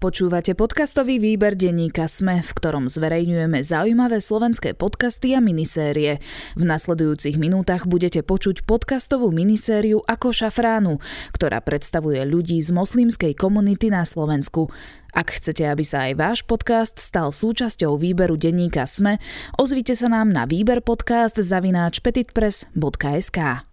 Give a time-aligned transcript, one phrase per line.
[0.00, 6.24] Počúvate podcastový výber denníka Sme, v ktorom zverejňujeme zaujímavé slovenské podcasty a minisérie.
[6.56, 11.04] V nasledujúcich minútach budete počuť podcastovú minisériu Ako šafránu,
[11.36, 14.72] ktorá predstavuje ľudí z moslimskej komunity na Slovensku.
[15.12, 19.20] Ak chcete, aby sa aj váš podcast stal súčasťou výberu denníka Sme,
[19.60, 23.68] ozvite sa nám na výber podcast zavináč petitpress.sk.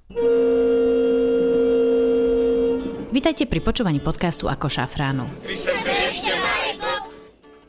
[3.16, 5.24] Vítajte pri počúvaní podcastu Ako šafránu.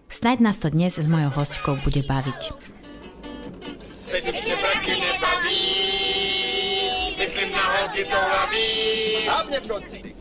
[0.08, 2.42] Snaď nás to dnes s mojou hostkou bude baviť.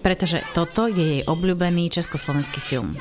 [0.03, 2.99] Pretože toto je jej obľúbený československý film.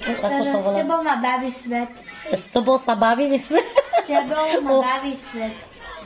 [0.00, 1.90] Ako sa S tebou ma baví svet.
[2.30, 3.60] S tobou sa bavili sme?
[3.60, 5.52] S tebou ma baví svet.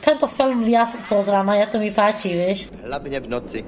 [0.01, 2.69] Tento film ja sa pozrám a ja to mi páči, vieš.
[2.81, 3.59] Hlavne v noci.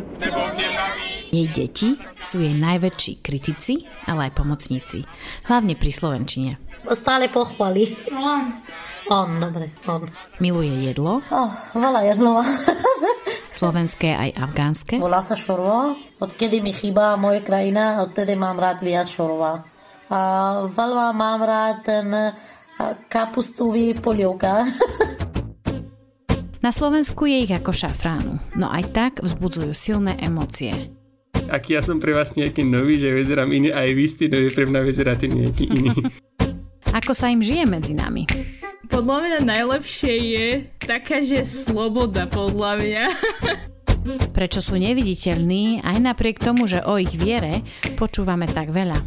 [1.27, 5.03] Jej deti sú jej najväčší kritici, ale aj pomocníci.
[5.45, 6.51] Hlavne pri Slovenčine.
[6.95, 7.99] Stále pochvali.
[8.15, 8.43] On.
[9.07, 10.03] On, dobre, on.
[10.43, 12.43] Miluje jedlo, Oh, veľa jedlo.
[13.55, 15.95] slovenské aj afgánske, Volá sa šorva.
[16.19, 19.63] Odkedy mi chýba moje krajina, odtedy mám rád viac šorva.
[20.11, 20.19] A
[20.67, 22.07] veľa mám rád ten
[23.07, 24.67] kapustový polievka.
[26.59, 30.91] Na Slovensku je ich ako šafránu, no aj tak vzbudzujú silné emócie.
[31.47, 34.67] Ak ja som pre vás nejaký nový, že vyzerám iný, aj vy ste nový, pre
[34.67, 35.95] mňa vyzeráte nejaký iný.
[36.91, 38.27] Ako sa im žije medzi nami?
[38.91, 43.05] Podľa mňa najlepšie je taká, že sloboda, podľa mňa.
[44.37, 47.63] Prečo sú neviditeľní aj napriek tomu, že o ich viere
[47.95, 49.03] počúvame tak veľa?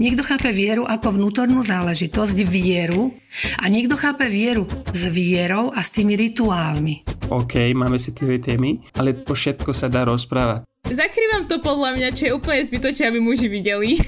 [0.00, 3.12] Niekto chápe vieru ako vnútornú záležitosť, vieru,
[3.60, 7.28] a niekto chápe vieru s vierou a s tými rituálmi.
[7.28, 10.69] OK, máme citlivé témy, ale po všetko sa dá rozprávať.
[10.88, 13.98] Zakrývam to podľa mňa, čo je úplne zbytočné, aby muži videli.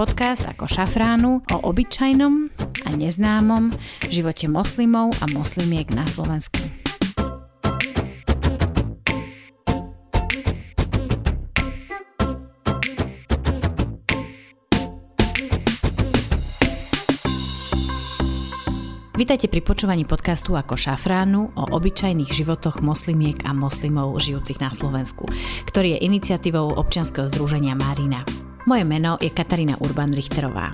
[0.00, 2.48] Podcast ako šafránu o obyčajnom
[2.82, 3.70] a neznámom
[4.08, 6.79] živote moslimov a moslimiek na Slovensku.
[19.20, 25.28] Vítajte pri počúvaní podcastu ako šafránu o obyčajných životoch moslimiek a moslimov žijúcich na Slovensku,
[25.68, 28.24] ktorý je iniciatívou občianskeho združenia Marina.
[28.64, 30.72] Moje meno je Katarína Urban-Richterová.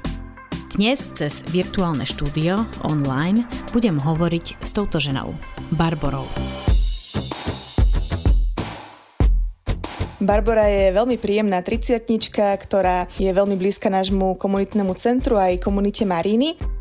[0.79, 5.35] Dnes cez virtuálne štúdio online budem hovoriť s touto ženou,
[5.75, 6.31] Barborou.
[10.23, 16.76] Barbara je veľmi príjemná triciatnička, ktorá je veľmi blízka nášmu komunitnému centru aj komunite Maríny.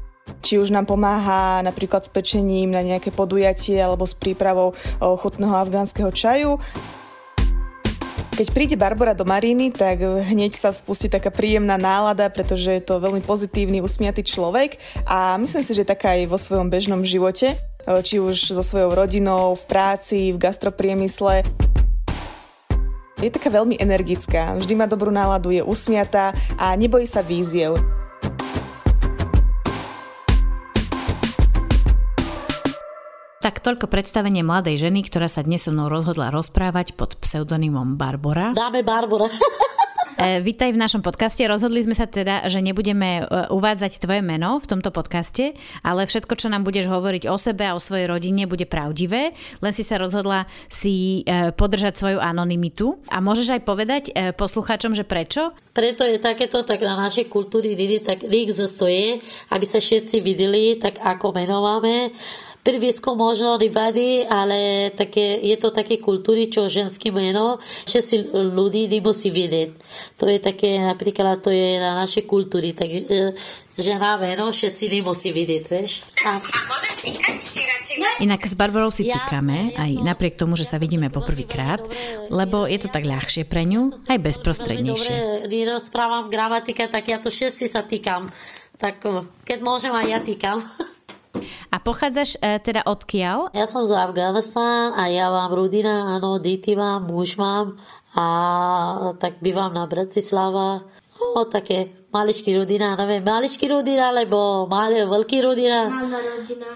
[0.45, 6.13] Či už nám pomáha napríklad s pečením na nejaké podujatie alebo s prípravou chutného afgánskeho
[6.13, 6.61] čaju.
[8.35, 12.99] Keď príde Barbara do Maríny, tak hneď sa spustí taká príjemná nálada, pretože je to
[12.99, 14.75] veľmi pozitívny, usmiatý človek
[15.07, 17.55] a myslím si, že taká aj vo svojom bežnom živote,
[17.87, 21.47] či už so svojou rodinou, v práci, v gastropriemysle.
[23.23, 27.79] Je taká veľmi energická, vždy má dobrú náladu, je usmiatá a nebojí sa víziev.
[33.65, 38.53] Toľko predstavenie mladej ženy, ktorá sa dnes so mnou rozhodla rozprávať pod pseudonymom Barbora.
[38.53, 39.25] Dáme Barbara.
[40.15, 41.43] E, vítaj v našom podcaste.
[41.43, 45.51] Rozhodli sme sa teda, že nebudeme e, uvádzať tvoje meno v tomto podcaste,
[45.83, 49.35] ale všetko, čo nám budeš hovoriť o sebe a o svojej rodine, bude pravdivé.
[49.59, 52.95] Len si sa rozhodla si e, podržať svoju anonymitu.
[53.11, 54.03] A môžeš aj povedať
[54.39, 55.51] poslucháčom, že prečo?
[55.75, 59.19] Preto je takéto, tak na našej kultúry Riny tak existuje,
[59.51, 62.15] aby sa všetci videli, tak ako menováme.
[62.65, 68.89] Prvisko možno nevadí, ale také, je to také kultúry, čo ženské meno, že si ľudí
[68.89, 69.69] nemusí vidieť.
[70.17, 73.37] To je také, napríklad to je na našej kultúry, tak e,
[73.77, 76.09] žena meno, všetci nemusí vidieť, vieš.
[76.25, 76.41] A
[78.17, 81.85] Inak s Barbarou si týkame, aj napriek tomu, že sa vidíme poprvýkrát,
[82.33, 85.13] lebo je to tak ľahšie pre ňu, aj bezprostrednejšie.
[85.13, 88.33] Dobre, nerozprávam gramatika, tak ja to všetci sa týkam.
[88.81, 89.05] Tak
[89.45, 90.65] keď môžem, aj ja týkam.
[91.85, 93.53] Pochádzaš e, teda odkiaľ?
[93.53, 97.77] Ja som z Afganistán a ja mám rodina, áno, deti mám, muž mám
[98.17, 98.25] a
[99.21, 100.81] tak bývam na Bratislava.
[101.21, 105.85] O, také maličký rodina, neviem, maličký rodina, alebo malý, veľký rodina.
[105.85, 106.69] Malá rodina.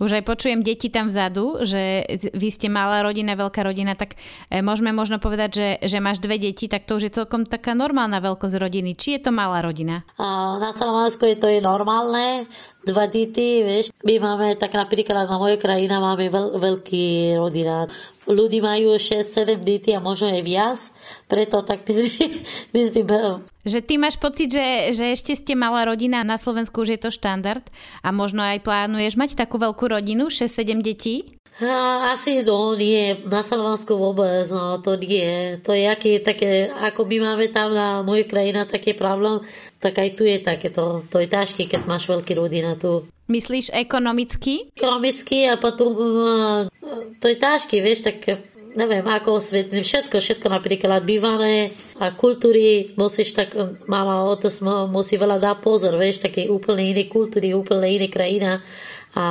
[0.00, 4.16] Už aj počujem deti tam vzadu, že vy ste malá rodina, veľká rodina, tak
[4.48, 7.76] e, môžeme možno povedať, že, že máš dve deti, tak to už je celkom taká
[7.76, 8.96] normálna veľkosť rodiny.
[8.96, 10.00] Či je to malá rodina?
[10.56, 12.48] Na Slovensku je to je normálne,
[12.84, 13.92] dva deti, vieš.
[14.04, 17.86] My máme, tak napríklad na mojej krajina máme veľ, veľký rodina.
[18.24, 20.78] Ľudí majú 6-7 detí a možno aj viac,
[21.26, 22.10] preto tak my sme,
[22.74, 23.02] my sme
[23.60, 27.10] že ty máš pocit, že, že ešte ste malá rodina, na Slovensku už je to
[27.12, 27.60] štandard
[28.00, 31.39] a možno aj plánuješ mať takú veľkú rodinu, 6-7 detí?
[31.60, 35.60] Asi no, nie, na Slovensku vôbec, no, to nie.
[35.60, 39.44] To je aký, také, ako my máme tam na mojej krajine taký problém,
[39.76, 43.04] tak aj tu je takéto, to je ťažké, keď máš veľký rodina tu.
[43.28, 44.72] Myslíš ekonomicky?
[44.72, 45.92] Ekonomicky a potom
[47.20, 48.24] to je ťažké, vieš, tak
[48.74, 53.52] neviem, ako osvetliť všetko, všetko napríklad bývané a kultúry, musíš tak,
[53.84, 54.54] mama, otec
[54.88, 58.64] musí veľa dať pozor, vieš, také úplne iné kultúry, úplne iné krajina
[59.14, 59.26] a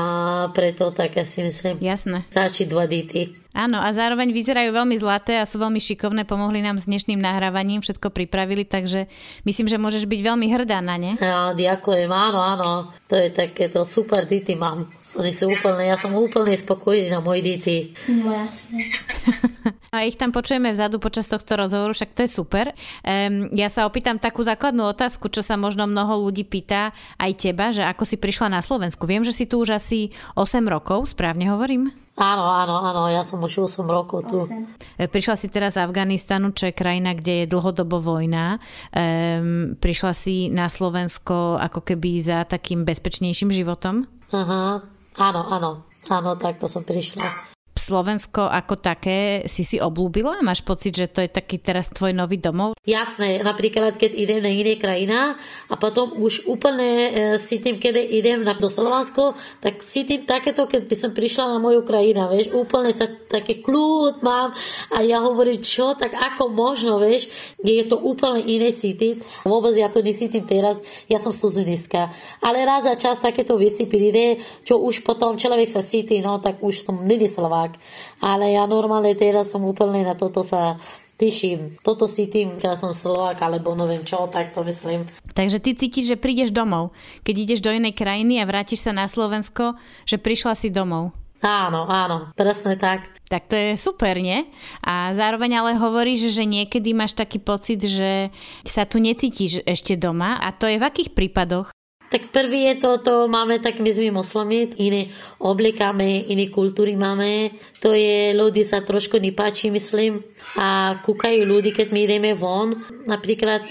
[0.52, 1.80] preto tak ja si myslím.
[1.80, 2.28] Jasné.
[2.31, 3.40] Stačí dva dity.
[3.50, 7.81] Áno, a zároveň vyzerajú veľmi zlaté a sú veľmi šikovné, pomohli nám s dnešným nahrávaním,
[7.81, 9.10] všetko pripravili, takže
[9.44, 11.18] myslím, že môžeš byť veľmi hrdá na ne.
[11.18, 12.70] Ja, ďakujem, áno, áno,
[13.10, 14.94] to je takéto super dity mám.
[15.18, 17.78] Oni sú úplne, ja som úplne spokojný na moji deti.
[18.06, 18.94] No jasne.
[19.89, 22.69] A ich tam počujeme vzadu počas tohto rozhovoru, však to je super.
[23.01, 27.74] Um, ja sa opýtam takú základnú otázku, čo sa možno mnoho ľudí pýta aj teba,
[27.74, 29.09] že ako si prišla na Slovensku.
[29.09, 31.89] Viem, že si tu už asi 8 rokov, správne hovorím?
[32.19, 34.45] Áno, áno, áno, ja som už 8 rokov tu.
[34.45, 35.09] 8.
[35.09, 38.62] Prišla si teraz z Afganistanu, čo je krajina, kde je dlhodobo vojna.
[38.94, 44.06] Um, prišla si na Slovensko ako keby za takým bezpečnejším životom?
[44.36, 44.86] Aha,
[45.18, 45.71] áno, áno,
[46.12, 47.57] áno, takto som prišla.
[47.89, 50.45] Slovensko ako také si si oblúbila?
[50.45, 52.77] Máš pocit, že to je taký teraz tvoj nový domov?
[52.86, 58.45] Jasné, napríklad keď idem na iné krajina a potom už úplne e, tým, keď idem
[58.45, 62.94] na, do Slovensko, tak tým takéto, keď by som prišla na moju krajinu, vieš, úplne
[62.94, 64.53] sa taký kľud mám
[64.94, 67.25] a ja hovorím, čo, tak ako možno, vieš,
[67.65, 69.47] je to úplne iné cítiť.
[69.50, 70.77] Vôbec ja to nesítim teraz,
[71.09, 72.13] ja som suziniska.
[72.45, 76.62] Ale raz za čas takéto veci príde, čo už potom človek sa cíti, no tak
[76.62, 77.79] už som není Slovák
[78.20, 80.80] ale ja normálne teraz som úplne na toto sa
[81.20, 81.76] teším.
[81.84, 85.04] Toto si tým, keď som Slovák, alebo neviem čo, tak to myslím.
[85.36, 86.96] Takže ty cítiš, že prídeš domov.
[87.28, 89.76] Keď ideš do inej krajiny a vrátiš sa na Slovensko,
[90.08, 91.12] že prišla si domov.
[91.40, 93.08] Áno, áno, presne tak.
[93.30, 94.50] Tak to je super, nie?
[94.84, 98.34] A zároveň ale hovoríš, že niekedy máš taký pocit, že
[98.66, 100.42] sa tu necítiš ešte doma.
[100.42, 101.70] A to je v akých prípadoch?
[102.10, 107.54] Tak prvý je to, to máme tak my sme moslami, iné oblikáme, iné kultúry máme.
[107.86, 110.26] To je, ľudí sa trošku nepáči, myslím.
[110.58, 112.74] A kúkajú ľudí, keď my ideme von.
[113.06, 113.62] Napríklad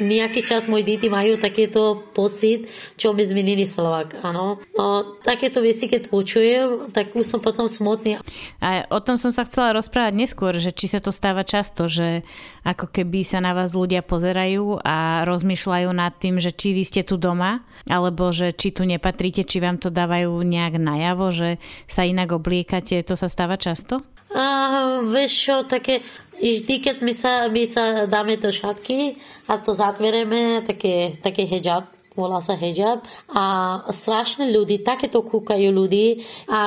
[0.00, 2.68] nejaký čas moji deti majú takéto pocit,
[3.00, 4.60] čo my zmenili Slovak, áno.
[4.76, 8.20] No, takéto veci, keď počujem, tak už som potom smutný.
[8.60, 12.22] A o tom som sa chcela rozprávať neskôr, že či sa to stáva často, že
[12.62, 17.02] ako keby sa na vás ľudia pozerajú a rozmýšľajú nad tým, že či vy ste
[17.02, 21.56] tu doma, alebo že či tu nepatríte, či vám to dávajú nejak najavo, že
[21.88, 24.04] sa inak obliekate, to sa stáva často?
[24.36, 26.02] A, vieš čo, také,
[26.40, 29.16] vždy, keď my sa, my sa dáme do šatky
[29.48, 33.04] a to zatvereme, také, také hijab, volá sa hijab.
[33.28, 33.44] A
[33.92, 36.24] strašne ľudí, takéto kúkajú ľudí.
[36.48, 36.60] A,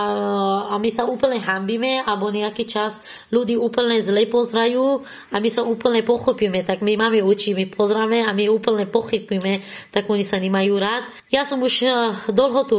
[0.71, 3.01] a my sa úplne hambíme alebo nejaký čas
[3.33, 5.01] ľudí úplne zle pozrajú
[5.33, 9.65] a my sa úplne pochopíme, tak my máme oči, my pozráme a my úplne pochopíme,
[9.89, 11.09] tak oni sa nemajú rád.
[11.33, 11.93] Ja som už eh,
[12.29, 12.77] dlho tu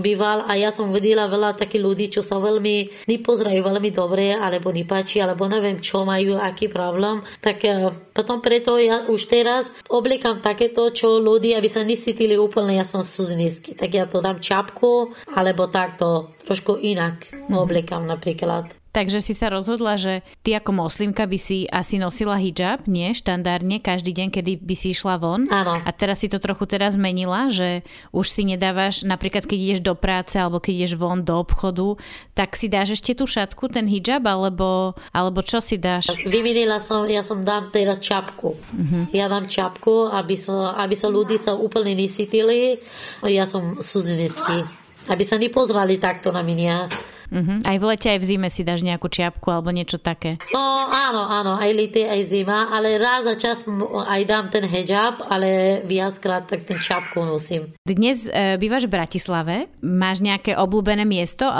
[0.00, 4.70] býval a ja som videla veľa takých ľudí, čo sa veľmi nepozerajú veľmi dobre alebo
[4.70, 10.38] nepáči, alebo neviem čo majú, aký problém, tak eh, potom preto ja už teraz obliekam
[10.38, 14.38] takéto, čo ľudí, aby sa nis cítili úplne, ja som suzinisky, tak ja to dám
[14.38, 18.83] čapku, alebo takto trošku inak obliekam napríklad.
[18.94, 23.10] Takže si sa rozhodla, že ty ako moslimka by si asi nosila hijab, nie?
[23.10, 25.50] Štandardne, každý deň, kedy by si išla von.
[25.50, 25.82] Áno.
[25.82, 27.82] A teraz si to trochu teraz zmenila, že
[28.14, 31.98] už si nedávaš, napríklad keď ideš do práce alebo keď ideš von do obchodu,
[32.38, 36.14] tak si dáš ešte tú šatku, ten hijab, alebo, alebo čo si dáš?
[36.22, 38.54] Vymenila som, ja som dám teraz čapku.
[38.54, 39.10] Uh-huh.
[39.10, 42.78] Ja dám čapku, aby sa, aby sa ľudí sa úplne nesítili.
[43.26, 44.62] Ja som suzinisky.
[45.10, 47.12] Aby sa nepozrali takto na mňa.
[47.30, 47.58] Uh-huh.
[47.64, 50.40] Aj v lete, aj v zime si dáš nejakú čiapku alebo niečo také.
[50.52, 53.64] No áno, áno, aj lety, aj zima, ale raz za čas
[54.04, 57.72] aj dám ten hijab, ale viackrát tak ten čapku nosím.
[57.82, 59.54] Dnes e, bývaš v Bratislave.
[59.80, 61.54] Máš nejaké obľúbené miesto e,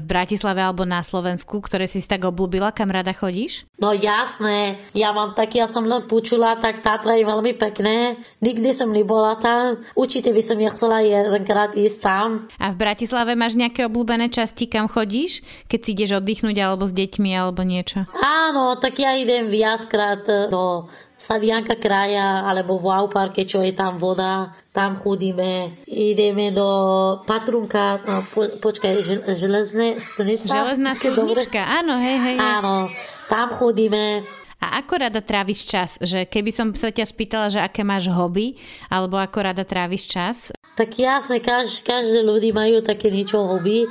[0.00, 3.68] v Bratislave alebo na Slovensku, ktoré si tak obľúbila, kam rada chodíš?
[3.78, 8.18] No jasné, ja mám tak, ja som len počula, tak Tatra je veľmi pekné.
[8.40, 9.84] Nikdy som nebola tam.
[9.94, 12.28] Určite by som ja chcela jedenkrát ísť tam.
[12.58, 15.19] A v Bratislave máš nejaké obľúbené časti, kam chodíš?
[15.20, 18.08] Chodíš, keď si ideš oddychnúť alebo s deťmi alebo niečo?
[18.16, 20.88] Áno, tak ja idem viackrát do
[21.20, 26.64] Sadianka kraja alebo v Wow parke, čo je tam voda, tam chodíme, ideme do
[27.28, 30.48] Patrunka, no, po, počkaj, železné stnica.
[30.48, 32.36] Železná studnička, áno, hej, hej.
[32.40, 32.88] Áno,
[33.28, 34.24] tam chodíme.
[34.60, 35.96] A ako rada tráviš čas?
[36.04, 38.60] Že keby som sa ťa spýtala, že aké máš hobby,
[38.92, 40.52] alebo ako rada tráviš čas?
[40.76, 43.88] Tak jasne, kaž, každé ľudí majú také niečo hobby,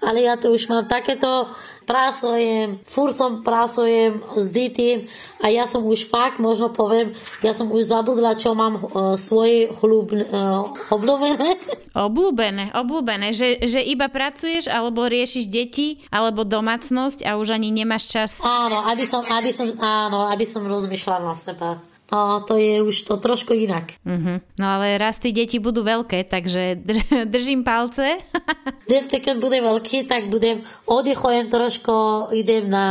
[0.00, 1.52] ale ja to už mám takéto
[1.90, 5.10] pracujem, fur som pracujem s detím
[5.42, 9.74] a ja som už fakt, možno poviem, ja som už zabudla, čo mám uh, svoje
[9.82, 11.58] hlub, uh, obľúbené.
[11.90, 18.06] Obľúbené, obľúbené, že, že iba pracuješ, alebo riešiš deti, alebo domácnosť a už ani nemáš
[18.06, 18.38] čas.
[18.46, 21.82] Áno, aby som, aby som, áno, aby som rozmýšľala na seba.
[22.10, 23.94] A to je už to trošku inak.
[24.02, 24.42] Uh-huh.
[24.58, 26.82] No ale raz tí deti budú veľké, takže
[27.32, 28.18] držím palce.
[28.90, 32.86] Dete, keď bude veľký, tak budem oddychujem trošku, idem na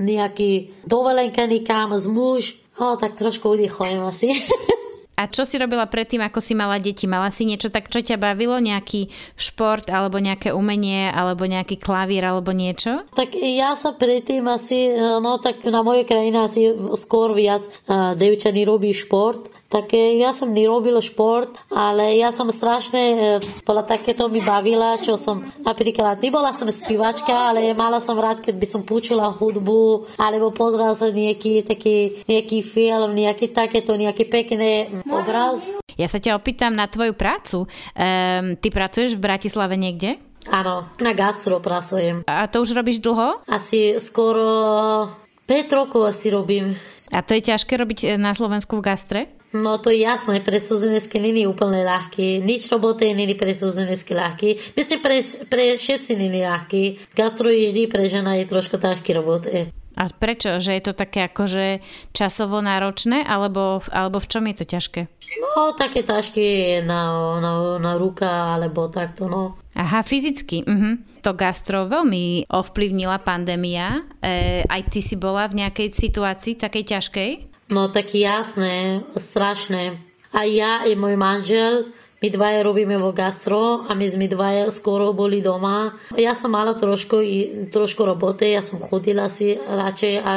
[0.00, 2.42] nejaký dovolenka nikam z muž,
[2.80, 4.32] o, tak trošku oddychujem asi.
[5.18, 7.10] A čo si robila predtým, ako si mala deti?
[7.10, 8.62] Mala si niečo tak, čo ťa bavilo?
[8.62, 13.02] Nejaký šport, alebo nejaké umenie, alebo nejaký klavír, alebo niečo?
[13.18, 18.62] Tak ja sa predtým asi, no tak na mojej krajine asi skôr viac uh, devčaní
[18.62, 23.36] robí šport tak ja som nerobil šport, ale ja som strašne,
[23.68, 28.56] podľa takéto mi bavila, čo som napríklad, nebola som spívačka, ale mala som rád, keď
[28.56, 35.04] by som počula hudbu, alebo pozrela som nejaký taký, nejaký film, nejaký takéto, nejaký pekný
[35.04, 35.76] obraz.
[36.00, 37.68] Ja sa ťa opýtam na tvoju prácu.
[37.92, 40.16] Um, ty pracuješ v Bratislave niekde?
[40.48, 42.24] Áno, na gastro pracujem.
[42.24, 43.44] A to už robíš dlho?
[43.44, 45.12] Asi skoro
[45.44, 46.72] 5 rokov asi robím.
[47.12, 49.20] A to je ťažké robiť na Slovensku v gastre?
[49.52, 52.44] No to je jasné, pre súzenecké není úplne ľahké.
[52.44, 54.76] Nič roboty není pre súzenecké ľahké.
[54.76, 57.12] Myslím, pre, pre všetci není ľahké.
[57.16, 59.72] Gastro je vždy pre žena je trošku ťažké roboty.
[59.98, 60.62] A prečo?
[60.62, 61.82] Že je to také akože
[62.14, 63.26] časovo náročné?
[63.26, 65.00] Alebo, alebo v čom je to ťažké?
[65.42, 67.10] No, také ťažké je na,
[67.42, 67.52] na,
[67.82, 69.58] na ruka, alebo takto, no.
[69.74, 70.62] Aha, fyzicky.
[70.62, 71.02] Uh-huh.
[71.26, 74.06] To gastro veľmi ovplyvnila pandémia.
[74.22, 77.30] E, aj ty si bola v nejakej situácii takej ťažkej?
[77.68, 80.00] No tak jasné, strašné.
[80.32, 85.14] A ja i môj manžel, my dvaja robíme vo gastro a my sme dvaja skoro
[85.14, 85.94] boli doma.
[86.18, 87.22] Ja som mala trošku,
[87.70, 90.34] trošku roboty, ja som chodila si radšej a, a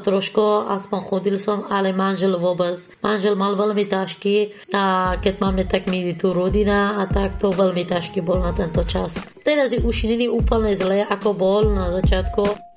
[0.00, 2.78] trošku, aspoň chodil som, ale manžel vôbec.
[3.04, 7.84] Manžel mal veľmi ťažký a keď máme tak my tu rodina a tak to veľmi
[7.84, 9.20] ťažký bol na tento čas.
[9.44, 12.73] Teraz je už není úplne zle, ako bol na začiatku.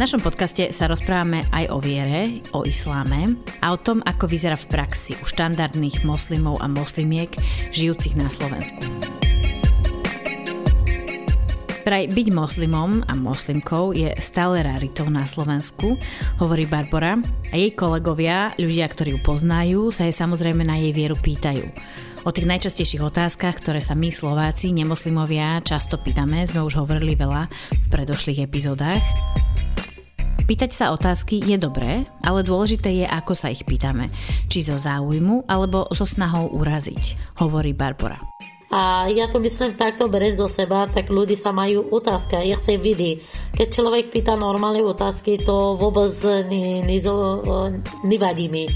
[0.00, 4.56] V našom podcaste sa rozprávame aj o viere, o isláme a o tom, ako vyzerá
[4.56, 7.28] v praxi u štandardných moslimov a moslimiek
[7.68, 8.80] žijúcich na Slovensku.
[11.84, 16.00] Vraj byť moslimom a moslimkou je stále raritou na Slovensku,
[16.40, 17.20] hovorí Barbara
[17.52, 21.68] a jej kolegovia, ľudia, ktorí ju poznajú, sa jej samozrejme na jej vieru pýtajú.
[22.24, 27.52] O tých najčastejších otázkach, ktoré sa my Slováci, nemoslimovia, často pýtame, sme už hovorili veľa
[27.52, 29.04] v predošlých epizódach.
[30.44, 34.06] Pýtať sa otázky je dobré, ale dôležité je, ako sa ich pýtame.
[34.50, 38.20] Či zo záujmu, alebo so snahou uraziť, hovorí Barbara.
[38.70, 42.78] A ja to myslím takto berem zo seba, tak ľudí sa majú otázka, ja sa
[42.78, 43.18] vidí.
[43.58, 46.06] Keď človek pýta normálne otázky, to vôbec
[48.06, 48.70] nevadí mi.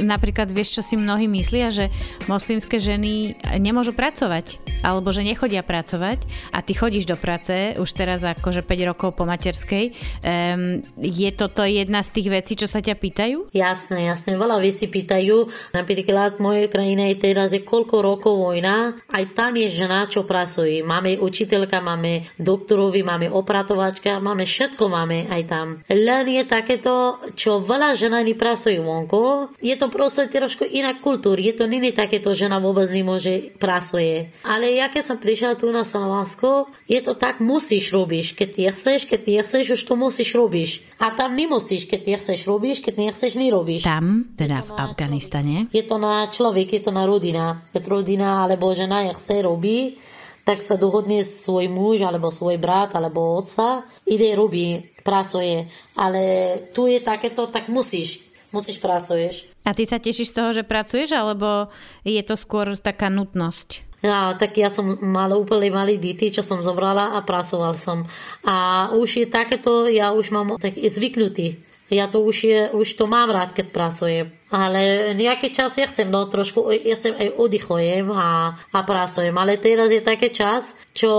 [0.00, 1.92] Napríklad vieš, čo si mnohí myslia, že
[2.24, 8.24] moslimské ženy nemôžu pracovať alebo že nechodia pracovať a ty chodíš do práce už teraz
[8.24, 9.92] akože 5 rokov po materskej.
[10.24, 13.52] Um, je toto jedna z tých vecí, čo sa ťa pýtajú?
[13.52, 14.32] Jasné, jasné.
[14.40, 15.52] Veľa vecí pýtajú.
[15.76, 20.24] Napríklad v mojej krajine je teraz je koľko rokov vojna, aj tam je žena, čo
[20.24, 20.80] pracuje.
[20.80, 25.66] Máme učiteľka, máme doktorovi, máme opratovačka, máme všetko máme aj tam.
[25.92, 29.52] Len je takéto, čo veľa žena nepracuje vonko.
[29.60, 31.42] Je to proste trošku iná kultúra.
[31.42, 34.30] Je to není takéto, žena vôbec nemôže pracuje.
[34.46, 38.38] Ale ja keď som prišla tu na Slovensko, je to tak, musíš robiť.
[38.38, 41.02] Keď ty chceš, keď ty chceš, už to musíš robiť.
[41.02, 43.82] A tam nemusíš, keď ty chceš robiť, keď nechceš, nerobíš.
[43.82, 45.66] Tam, teda v Afganistane.
[45.74, 47.66] Je to na človek, je to na rodina.
[47.74, 50.14] Keď rodina alebo žena chce robiť,
[50.46, 55.70] tak sa dohodne svoj muž, alebo svoj brat, alebo otca, ide robí, pracuje.
[55.98, 56.22] Ale
[56.70, 59.48] tu je takéto, tak musíš musíš pracuješ.
[59.64, 61.72] A ty sa tešíš z toho, že pracuješ, alebo
[62.04, 63.88] je to skôr taká nutnosť?
[64.02, 68.10] Ja, tak ja som mala úplne malý deti, čo som zobrala a pracoval som.
[68.42, 71.62] A už je takéto, ja už mám tak zvyknutý.
[71.92, 74.26] Ja to už, je, už to mám rád, keď pracujem.
[74.48, 79.60] ale nejaký čas ja chcem, no trošku, ja sem aj oddychujem a, a pracujem, ale
[79.60, 81.12] teraz je taký čas, čo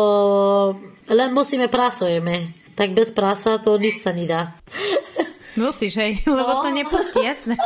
[1.08, 2.58] len musíme pracujeme.
[2.74, 4.58] Tak bez prasa to nič sa nedá.
[5.54, 7.56] Musíš, hej, lebo to nepustí, jasné.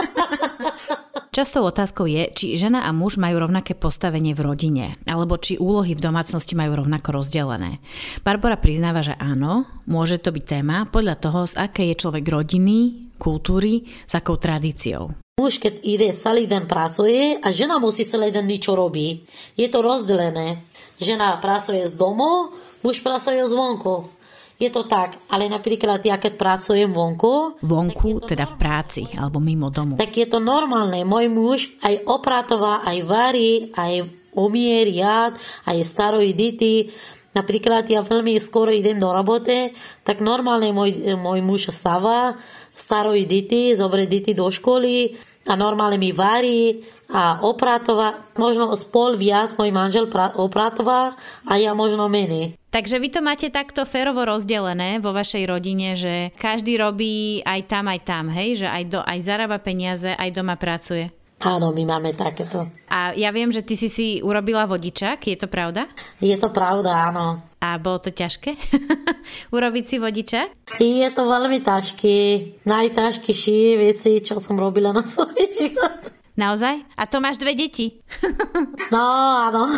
[1.38, 5.94] Častou otázkou je, či žena a muž majú rovnaké postavenie v rodine, alebo či úlohy
[5.94, 7.78] v domácnosti majú rovnako rozdelené.
[8.26, 12.78] Barbara priznáva, že áno, môže to byť téma podľa toho, z aké je človek rodiny,
[13.22, 15.14] kultúry, s akou tradíciou.
[15.38, 19.22] Muž, keď ide celý den pracuje a žena musí celý den niečo robí.
[19.54, 20.66] Je to rozdelené.
[20.98, 22.50] Žena pracuje z domu,
[22.82, 24.10] muž pracuje zvonku.
[24.58, 27.62] Je to tak, ale napríklad ja keď pracujem vonku...
[27.62, 30.02] Vonku, teda v práci, alebo mimo domu.
[30.02, 31.06] Tak je to normálne.
[31.06, 36.90] Môj muž aj opratová, aj varí, aj umie riad, aj starojí deti.
[37.38, 42.42] Napríklad ja veľmi skoro idem do roboty, tak normálne môj, môj muž stáva,
[42.74, 45.14] starojí deti, zoberie deti do školy
[45.46, 48.28] a normálne mi varí a opratová.
[48.36, 51.16] Možno spol viac môj manžel opratová
[51.48, 52.60] a ja možno menej.
[52.68, 57.88] Takže vy to máte takto férovo rozdelené vo vašej rodine, že každý robí aj tam,
[57.88, 58.62] aj tam, hej?
[58.62, 61.10] Že aj, do, aj zarába peniaze, aj doma pracuje.
[61.38, 62.66] Áno, my máme takéto.
[62.90, 65.86] A ja viem, že ty si si urobila vodičák, je to pravda?
[66.18, 67.46] Je to pravda, áno.
[67.62, 68.58] A bolo to ťažké
[69.56, 70.82] urobiť si vodičák?
[70.82, 72.18] Je to veľmi ťažké.
[72.66, 76.17] Najťažkejšie veci, čo som robila na svoj život.
[76.38, 76.86] Naozaj?
[76.94, 77.98] A to máš dve deti.
[78.94, 79.04] no,
[79.50, 79.66] áno.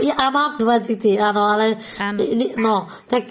[0.00, 2.24] Ja mám dva deti, áno, ale áno.
[2.56, 3.28] no, tak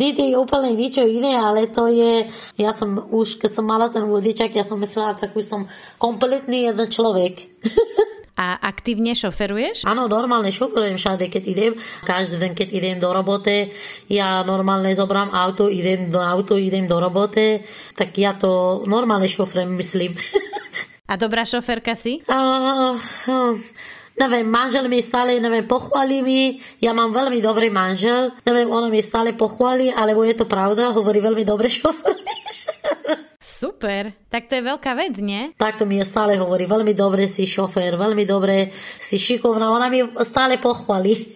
[0.00, 2.24] deti je úplne niečo iné, ale to je,
[2.56, 5.68] ja som už, keď som mala ten vodičak, ja som myslela, tak už som
[6.00, 7.52] kompletný jeden človek.
[8.40, 9.84] A aktívne šoferuješ?
[9.84, 11.72] Áno, normálne šoferujem všade, keď idem.
[12.08, 13.68] Každý deň, keď idem do roboty,
[14.08, 17.60] ja normálne zobrám auto, idem do auto, idem do roboty,
[17.92, 20.16] tak ja to normálne šoferujem, myslím.
[21.10, 22.22] A dobrá šoferka si?
[22.30, 22.94] Uh,
[23.26, 23.58] uh,
[24.14, 26.40] neviem, manžel mi stále, neviem, pochváli mi,
[26.78, 31.18] ja mám veľmi dobrý manžel, neviem, ono mi stále pochváli, alebo je to pravda, hovorí
[31.18, 32.70] veľmi dobre šoferuješ.
[33.42, 35.50] Super, tak to je veľká vec, nie?
[35.58, 38.70] Tak to mi je stále hovorí, veľmi dobre si šofér, veľmi dobre
[39.02, 41.34] si šikovná, ona mi stále pochváli.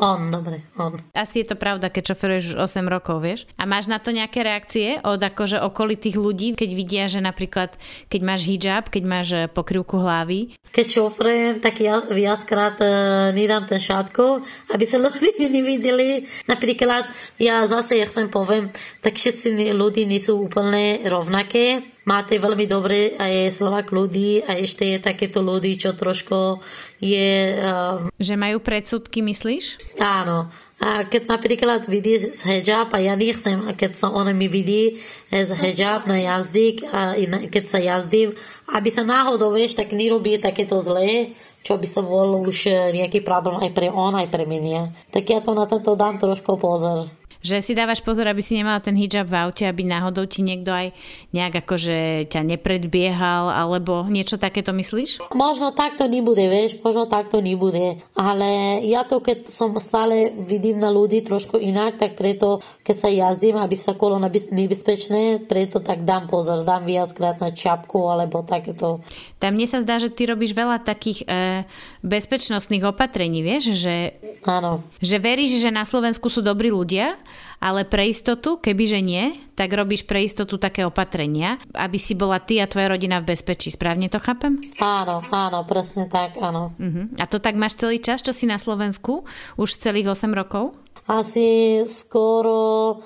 [0.00, 0.96] On, dobre, on.
[1.12, 3.44] Asi je to pravda, keď šoferuješ 8 rokov, vieš?
[3.60, 7.76] A máš na to nejaké reakcie od akože okolitých ľudí, keď vidia, že napríklad,
[8.08, 10.56] keď máš hijab, keď máš eh, pokrývku hlavy?
[10.72, 14.40] Keď šoferujem, tak ja viackrát uh, nedám ten šátko,
[14.72, 16.24] aby sa ľudí nevideli.
[16.48, 18.72] Napríklad, ja zase, ja chcem poviem,
[19.04, 24.96] tak všetci ľudí nie sú úplne rovnaké máte veľmi dobre aj Slovak ľudí a ešte
[24.96, 26.62] je takéto ľudí, čo trošku
[26.98, 27.58] je...
[27.62, 28.10] Um...
[28.18, 29.98] Že majú predsudky, myslíš?
[29.98, 30.50] Áno.
[30.82, 34.98] A keď napríklad vidí z hijab a ja nechcem, keď sa ona mi vidí
[35.30, 37.14] z hijab na jazdík a
[37.46, 38.34] keď sa jazdím,
[38.66, 42.66] aby sa náhodou, vieš, tak nerobí takéto zlé, čo by sa bol už
[42.98, 45.14] nejaký problém aj pre on, aj pre mňa.
[45.14, 47.06] Tak ja to na toto dám trošku pozor
[47.42, 50.70] že si dávaš pozor, aby si nemala ten hijab v aute, aby náhodou ti niekto
[50.70, 50.94] aj
[51.34, 55.34] nejak akože ťa nepredbiehal, alebo niečo takéto myslíš?
[55.34, 57.98] Možno takto nebude, vieš, možno takto nebude.
[58.14, 63.08] Ale ja to, keď som stále vidím na ľudí trošku inak, tak preto, keď sa
[63.10, 69.02] jazdím, aby sa kolo nebezpečné, preto tak dám pozor, dám viackrát na čapku, alebo takéto.
[69.42, 71.66] Tam mne sa zdá, že ty robíš veľa takých e,
[72.02, 74.82] bezpečnostných opatrení, vieš, že, Áno.
[74.98, 77.18] že veríš, že na Slovensku sú dobrí ľudia
[77.62, 82.58] ale pre istotu, kebyže nie, tak robíš pre istotu také opatrenia, aby si bola ty
[82.58, 83.70] a tvoja rodina v bezpečí.
[83.70, 84.58] Správne to chápem?
[84.82, 86.74] Áno, áno, presne tak, áno.
[86.74, 87.06] Uh-huh.
[87.22, 89.22] A to tak máš celý čas, čo si na Slovensku?
[89.54, 90.74] Už celých 8 rokov?
[91.06, 92.98] Asi skoro,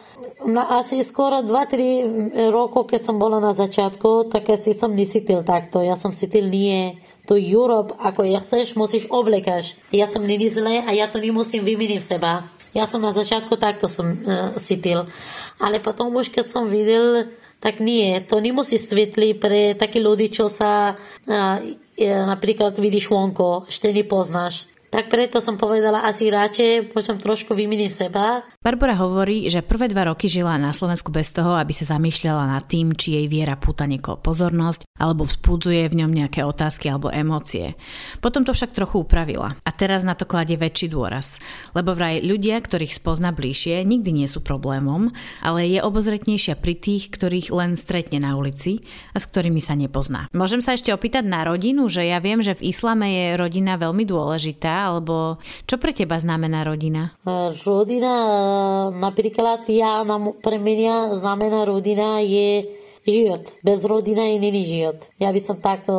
[0.45, 5.85] na, asi skoro 2-3 rokov, keď som bola na začiatku, tak asi som nesytil takto.
[5.85, 9.75] Ja som sytil nie to Europe, ako ja chceš, musíš oblekaš.
[9.91, 12.47] Ja som není zle a ja to nemusím vymeniť seba.
[12.71, 15.11] Ja som na začiatku takto som uh, cítil.
[15.59, 20.47] Ale potom už keď som videl, tak nie, to nemusí svetli pre takí ľudí, čo
[20.47, 21.59] sa uh,
[22.05, 24.69] napríklad vidíš vonko, ešte nepoznáš.
[24.87, 28.47] Tak preto som povedala asi radšej, počom trošku vymeniť seba.
[28.67, 32.67] Barbara hovorí, že prvé dva roky žila na Slovensku bez toho, aby sa zamýšľala nad
[32.67, 37.79] tým, či jej viera púta niekoho pozornosť, alebo vzbudzuje v ňom nejaké otázky alebo emócie.
[38.19, 39.55] Potom to však trochu upravila.
[39.63, 41.39] A teraz na to kladie väčší dôraz.
[41.79, 45.15] Lebo vraj ľudia, ktorých spozna bližšie, nikdy nie sú problémom,
[45.47, 48.83] ale je obozretnejšia pri tých, ktorých len stretne na ulici
[49.15, 50.27] a s ktorými sa nepozná.
[50.35, 54.03] Môžem sa ešte opýtať na rodinu, že ja viem, že v islame je rodina veľmi
[54.03, 55.39] dôležitá, alebo
[55.71, 57.15] čo pre teba znamená rodina?
[57.63, 58.56] Rodina,
[58.95, 60.03] napríklad ja,
[60.43, 63.47] pre mňa znamená rodina je život.
[63.63, 64.99] Bez rodiny není život.
[65.23, 65.95] Ja by som takto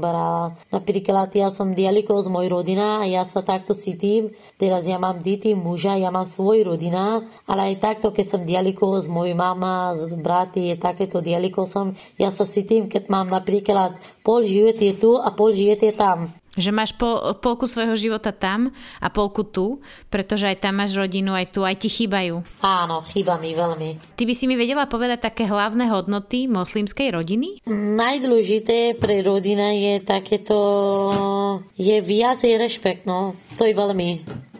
[0.00, 0.56] brala.
[0.72, 4.32] Napríklad ja som dialiko z mojej rodina a ja sa takto cítim.
[4.56, 8.96] Teraz ja mám deti, muža, ja mám svoj rodina, ale aj takto, keď som dialiko
[9.04, 14.40] z mojej mama, z braty, takéto dialiko som, ja sa cítim, keď mám napríklad pol
[14.40, 16.32] život je tu a pol život je tam.
[16.58, 19.78] Že máš pol, polku svojho života tam a polku tu,
[20.10, 22.42] pretože aj tam máš rodinu, aj tu, aj ti chýbajú.
[22.66, 24.18] Áno, chýba mi veľmi.
[24.18, 27.62] Ty by si mi vedela povedať také hlavné hodnoty moslimskej rodiny?
[27.70, 30.58] Najdôležité pre rodina je takéto,
[31.78, 33.38] je viacej rešpekt, no.
[33.54, 34.08] To je veľmi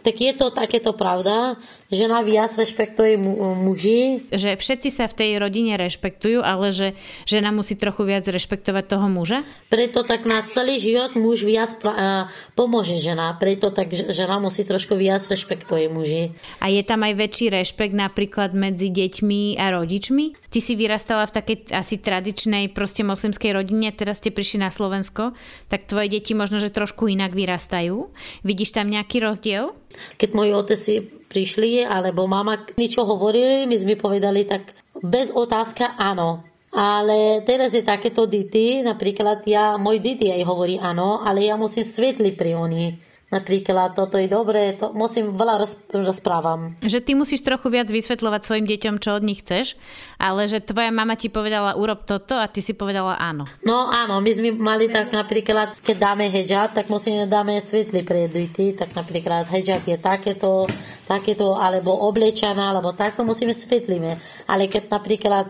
[0.01, 1.55] tak je to takéto pravda.
[1.91, 4.23] Žena viac rešpektuje mu, muži.
[4.31, 6.95] Že všetci sa v tej rodine rešpektujú, ale že
[7.27, 9.43] žena musí trochu viac rešpektovať toho muža?
[9.67, 13.35] Preto tak na celý život muž viac uh, pomôže žena.
[13.35, 16.31] Preto tak žena musí trošku viac rešpektuje muži.
[16.63, 20.47] A je tam aj väčší rešpekt napríklad medzi deťmi a rodičmi?
[20.47, 25.35] Ty si vyrastala v takej asi tradičnej proste moslimskej rodine, teraz ste prišli na Slovensko,
[25.67, 28.11] tak tvoje deti možno, že trošku inak vyrastajú.
[28.47, 29.75] Vidíš tam nejaký rozdiel?
[30.17, 36.43] Keď moji oteci prišli, alebo mama niečo hovorili, my sme povedali tak bez otázka áno.
[36.71, 41.83] Ale teraz je takéto dity, napríklad ja, môj dity aj hovorí áno, ale ja musím
[41.83, 46.75] svetliť pri oni Napríklad toto je dobré, to musím veľa roz, rozprávam.
[46.83, 49.79] Že ty musíš trochu viac vysvetľovať svojim deťom, čo od nich chceš,
[50.19, 53.47] ale že tvoja mama ti povedala urob toto a ty si povedala áno.
[53.63, 58.27] No áno, my sme mali tak napríklad, keď dáme hijab, tak musíme dáme svetli pre
[58.27, 60.67] deti, tak napríklad hijab je takéto,
[61.07, 64.19] takéto, alebo oblečená, alebo takto musíme svetlíme.
[64.43, 65.49] Ale keď napríklad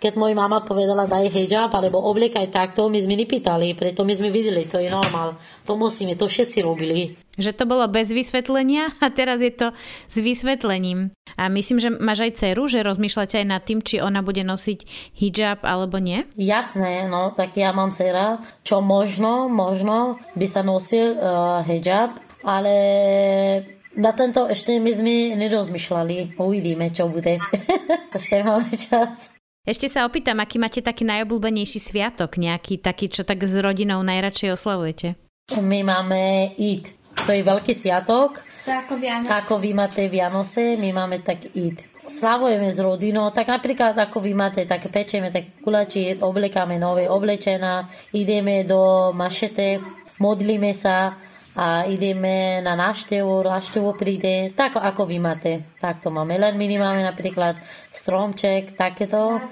[0.00, 4.32] keď moja mama povedala daj hijab alebo obliekaj takto, my sme nepýtali, preto my sme
[4.32, 5.36] videli, to je normál.
[5.68, 7.20] To musíme, to všetci robili.
[7.36, 9.76] Že to bolo bez vysvetlenia a teraz je to
[10.08, 11.12] s vysvetlením.
[11.36, 15.12] A myslím, že máš aj dceru, že rozmýšľate aj nad tým, či ona bude nosiť
[15.20, 16.24] hijab alebo nie?
[16.34, 22.74] Jasné, no tak ja mám dcera, čo možno, možno by sa nosil uh, hijab, ale
[23.96, 26.40] na tento ešte my sme nerozmýšľali.
[26.40, 27.36] Uvidíme, čo bude.
[28.16, 29.39] ešte máme čas.
[29.70, 34.58] Ešte sa opýtam, aký máte taký najobľúbenejší sviatok, nejaký taký, čo tak s rodinou najradšej
[34.58, 35.14] oslavujete?
[35.62, 36.90] My máme Eid.
[37.22, 38.42] To je veľký sviatok.
[38.66, 39.30] To ako.
[39.30, 41.86] Ako vy máte Vianoce, my máme tak Eid.
[42.10, 47.86] Slavujeme s rodinou, tak napríklad ako vy máte, tak pečeme tak kulači, oblekáme nové oblečená,
[48.10, 49.78] ideme do mašete,
[50.18, 51.14] modlíme sa,
[51.56, 56.38] a ideme na návštevu, návštevu príde, tak ako vy máte, tak to máme.
[56.38, 57.58] Len my nemáme napríklad
[57.90, 59.42] stromček, takéto.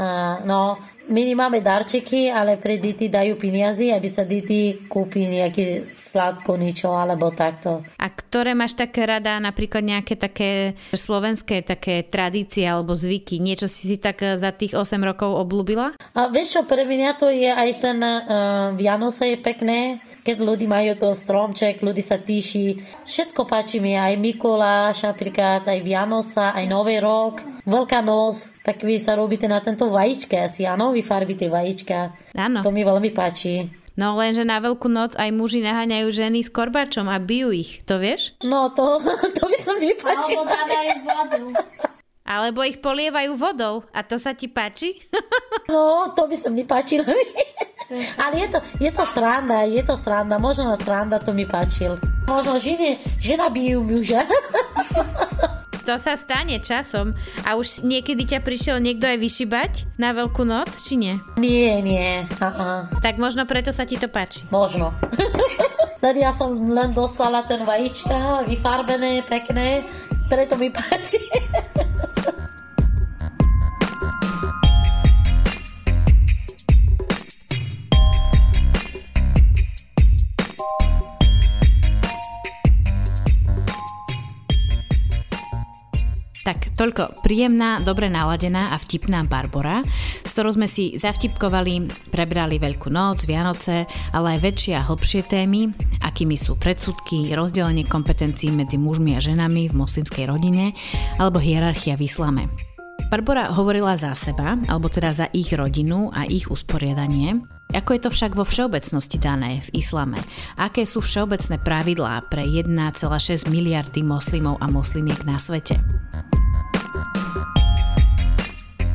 [0.00, 5.92] A, no, my nemáme darčeky, ale pre deti dajú peniazy, aby sa deti kúpi nejaké
[5.96, 7.80] sladko niečo alebo takto.
[7.96, 13.40] A ktoré máš také rada, napríklad nejaké také slovenské také tradície alebo zvyky?
[13.40, 15.96] Niečo si si tak za tých 8 rokov oblúbila?
[16.12, 20.68] A vieš čo, pre mňa to je aj ten uh, Vianoce je pekné, keď ľudí
[20.68, 22.84] majú to stromček, ľudí sa tíši.
[23.08, 28.96] Všetko páči mi, aj Mikuláš, napríklad aj Vianosa, aj Nový rok, Veľká noc, tak vy
[28.96, 32.16] sa robíte na tento vajíčka asi, áno, vy farbíte vajíčka.
[32.32, 32.64] Áno.
[32.64, 33.68] To mi veľmi páči.
[33.92, 38.00] No lenže na veľkú noc aj muži naháňajú ženy s korbačom a bijú ich, to
[38.00, 38.32] vieš?
[38.40, 39.04] No to,
[39.36, 40.48] to by som nepáčila.
[40.48, 41.44] Alebo vodu.
[42.28, 45.00] Alebo ich polievajú vodou a to sa ti páči?
[45.68, 47.04] No, to by som nepáčila.
[48.24, 52.00] Ale je to, je to sranda, je to sranda, možno na sranda to mi páčil.
[52.24, 54.24] Možno žene, žena bijú muža.
[55.88, 57.16] To sa stane časom.
[57.48, 61.16] A už niekedy ťa prišiel niekto aj vyšibať na veľkú noc, či nie?
[61.40, 62.28] Nie, nie.
[62.28, 62.92] Uh-uh.
[63.00, 64.44] Tak možno preto sa ti to páči.
[64.52, 64.92] Možno.
[66.04, 69.88] Tedy ja som len dostala ten vajíčka, vyfarbené, pekné,
[70.28, 71.24] preto mi páči.
[86.78, 89.82] Toľko príjemná, dobre naladená a vtipná Barbora,
[90.22, 95.74] s ktorou sme si zavtipkovali, prebrali Veľkú noc, Vianoce, ale aj väčšie a hlbšie témy,
[96.06, 100.70] akými sú predsudky, rozdelenie kompetencií medzi mužmi a ženami v moslimskej rodine
[101.18, 102.46] alebo hierarchia v islame.
[103.10, 107.40] Barbara hovorila za seba, alebo teda za ich rodinu a ich usporiadanie.
[107.72, 110.20] Ako je to však vo všeobecnosti dané v islame?
[110.60, 115.80] Aké sú všeobecné pravidlá pre 1,6 miliardy moslimov a moslimiek na svete?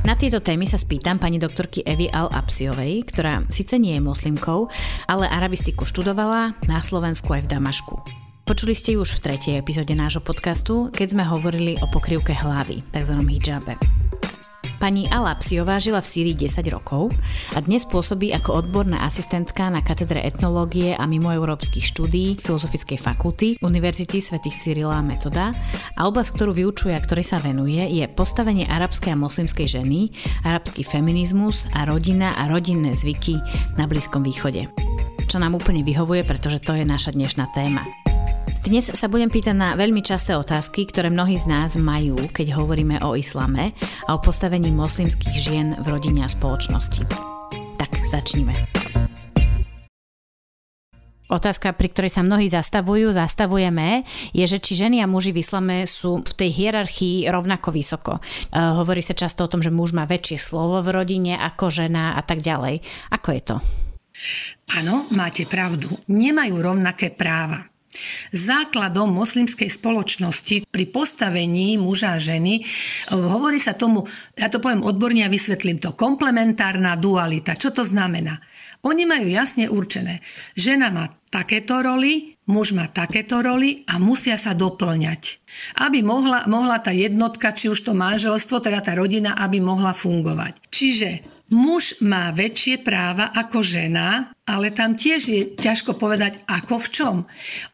[0.04, 4.68] Na tieto témy sa spýtam pani doktorky Evy Al-Apsiovej, ktorá síce nie je moslimkou,
[5.08, 7.96] ale arabistiku študovala na Slovensku aj v Damašku.
[8.44, 12.84] Počuli ste ju už v tretej epizóde nášho podcastu, keď sme hovorili o pokrývke hlavy,
[12.92, 13.16] tzv.
[13.16, 13.80] hijabe.
[14.84, 17.08] Pani Ala Psiová žila v Sýrii 10 rokov
[17.56, 24.19] a dnes pôsobí ako odborná asistentka na katedre etnológie a mimoeurópskych štúdií Filozofickej fakulty Univerzity
[24.19, 25.56] svätých Cyrila a Metoda
[25.96, 30.12] a oblasť, ktorú vyučuje a ktorej sa venuje, je postavenie arabskej a moslimskej ženy,
[30.43, 33.39] arabský feminizmus a rodina a rodinné zvyky
[33.80, 34.67] na Blízkom východe.
[35.32, 38.03] Čo nám úplne vyhovuje, pretože to je naša dnešná téma.
[38.63, 43.03] Dnes sa budem pýtať na veľmi časté otázky, ktoré mnohí z nás majú, keď hovoríme
[43.03, 43.75] o islame
[44.08, 47.03] a o postavení moslimských žien v rodine a spoločnosti.
[47.75, 48.56] Tak, začnime.
[51.34, 54.06] Otázka, pri ktorej sa mnohí zastavujú, zastavujeme,
[54.38, 58.13] je, že či ženy a muži v islame sú v tej hierarchii rovnako vysoko.
[58.53, 62.13] Uh, hovorí sa často o tom, že muž má väčšie slovo v rodine ako žena
[62.13, 62.86] a tak ďalej.
[63.10, 63.56] Ako je to?
[64.77, 65.89] Áno, máte pravdu.
[66.06, 67.73] Nemajú rovnaké práva.
[68.34, 72.65] Základom moslimskej spoločnosti pri postavení muža a ženy
[73.10, 74.06] hovorí sa tomu,
[74.38, 77.58] ja to poviem odborne a vysvetlím to, komplementárna dualita.
[77.58, 78.41] Čo to znamená?
[78.84, 80.19] Oni majú jasne určené.
[80.60, 85.39] Žena má takéto roly, muž má takéto roly a musia sa doplňať.
[85.79, 90.67] Aby mohla, mohla tá jednotka, či už to manželstvo, teda tá rodina, aby mohla fungovať.
[90.67, 96.88] Čiže Muž má väčšie práva ako žena, ale tam tiež je ťažko povedať, ako v
[96.89, 97.16] čom.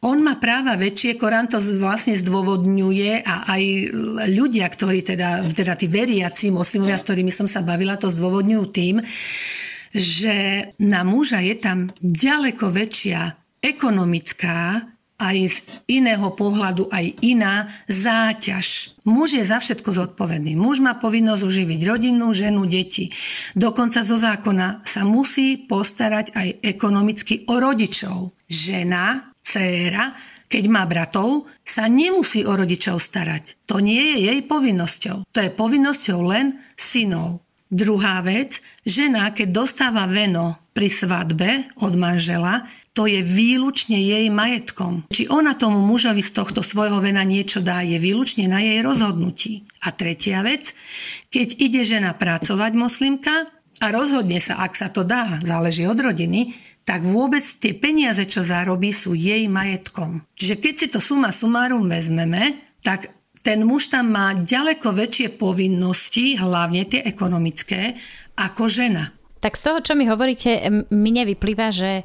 [0.04, 3.64] On má práva väčšie, Korán to vlastne zdôvodňuje a aj
[4.28, 9.00] ľudia, ktorí teda, teda tí veriaci moslimovia, s ktorými som sa bavila, to zdôvodňujú tým,
[9.96, 14.86] že na muža je tam ďaleko väčšia ekonomická
[15.20, 15.58] aj z
[16.00, 18.96] iného pohľadu aj iná záťaž.
[19.04, 20.56] Muž je za všetko zodpovedný.
[20.56, 23.12] Muž má povinnosť uživiť rodinu, ženu, deti.
[23.54, 28.32] Dokonca zo zákona sa musí postarať aj ekonomicky o rodičov.
[28.48, 30.16] Žena, dcéra,
[30.50, 33.70] keď má bratov, sa nemusí o rodičov starať.
[33.70, 35.30] To nie je jej povinnosťou.
[35.30, 37.46] To je povinnosťou len synov.
[37.70, 42.66] Druhá vec, žena, keď dostáva veno pri svadbe od manžela,
[43.00, 45.08] to je výlučne jej majetkom.
[45.08, 49.64] Či ona tomu mužovi z tohto svojho vena niečo dá, je výlučne na jej rozhodnutí.
[49.88, 50.76] A tretia vec,
[51.32, 53.48] keď ide žena pracovať moslimka
[53.80, 56.52] a rozhodne sa, ak sa to dá, záleží od rodiny,
[56.84, 60.28] tak vôbec tie peniaze, čo zarobí, sú jej majetkom.
[60.36, 66.36] Čiže keď si to suma sumárum vezmeme, tak ten muž tam má ďaleko väčšie povinnosti,
[66.36, 67.96] hlavne tie ekonomické,
[68.36, 69.16] ako žena.
[69.40, 70.52] Tak z toho, čo mi hovoríte,
[70.92, 72.04] mne vyplýva, že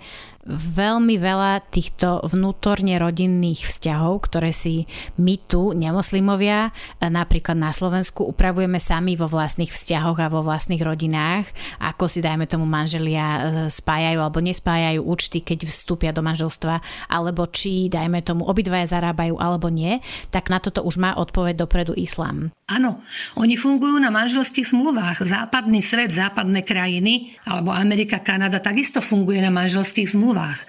[0.48, 4.84] veľmi veľa týchto vnútorne rodinných vzťahov, ktoré si
[5.16, 11.48] my tu, nemoslimovia, napríklad na Slovensku, upravujeme sami vo vlastných vzťahoch a vo vlastných rodinách,
[11.80, 13.40] ako si dajme tomu manželia e,
[13.72, 19.72] spájajú alebo nespájajú účty, keď vstúpia do manželstva, alebo či dajme tomu obidvaja zarábajú alebo
[19.72, 22.52] nie, tak na toto už má odpoveď dopredu islám.
[22.64, 23.04] Áno,
[23.36, 25.20] oni fungujú na manželských zmluvách.
[25.20, 30.64] Západný svet, západné krajiny, alebo Amerika, Kanada takisto funguje na manželských zmluvách.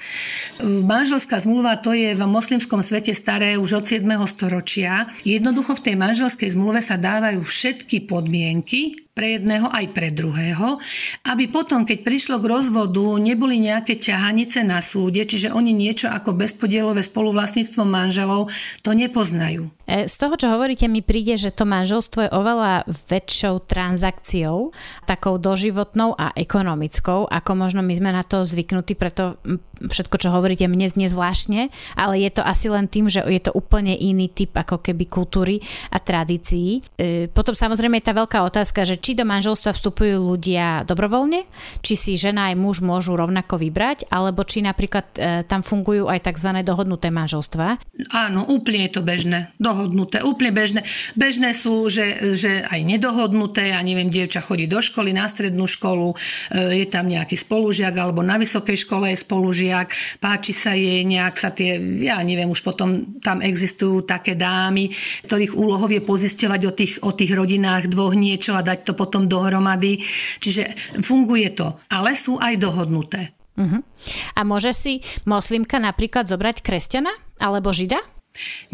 [0.60, 4.04] Manželská zmluva to je v moslimskom svete staré už od 7.
[4.28, 5.08] storočia.
[5.24, 10.76] Jednoducho v tej manželskej zmluve sa dávajú všetky podmienky, pre jedného aj pre druhého,
[11.24, 16.36] aby potom, keď prišlo k rozvodu, neboli nejaké ťahanice na súde, čiže oni niečo ako
[16.36, 18.52] bezpodielové spoluvlastníctvo manželov
[18.84, 19.72] to nepoznajú.
[19.88, 24.76] E, z toho, čo hovoríte, mi príde, že to manželstvo je oveľa väčšou transakciou,
[25.08, 29.40] takou doživotnou a ekonomickou, ako možno my sme na to zvyknutí, preto
[29.80, 33.56] všetko, čo hovoríte, mne znie zvláštne, ale je to asi len tým, že je to
[33.56, 36.84] úplne iný typ ako keby kultúry a tradícií.
[37.00, 41.46] E, potom samozrejme je tá veľká otázka, že či do manželstva vstupujú ľudia dobrovoľne,
[41.86, 46.26] či si žena aj muž môžu rovnako vybrať, alebo či napríklad e, tam fungujú aj
[46.26, 46.50] tzv.
[46.66, 47.78] dohodnuté manželstva.
[48.18, 49.54] Áno, úplne je to bežné.
[49.62, 50.82] Dohodnuté, úplne bežné.
[51.14, 56.18] Bežné sú, že, že aj nedohodnuté, ja neviem, dievča chodí do školy, na strednú školu,
[56.50, 61.38] e, je tam nejaký spolužiak, alebo na vysokej škole je spolužiak, páči sa jej nejak
[61.38, 64.90] sa tie, ja neviem, už potom tam existujú také dámy,
[65.30, 69.28] ktorých úlohou je pozisťovať o tých, o tých rodinách dvoch niečo a dať to potom
[69.30, 70.02] dohromady.
[70.40, 71.76] Čiže funguje to.
[71.92, 73.36] Ale sú aj dohodnuté.
[73.56, 73.80] Uh-huh.
[74.36, 78.00] A môže si moslimka napríklad zobrať kresťana alebo žida?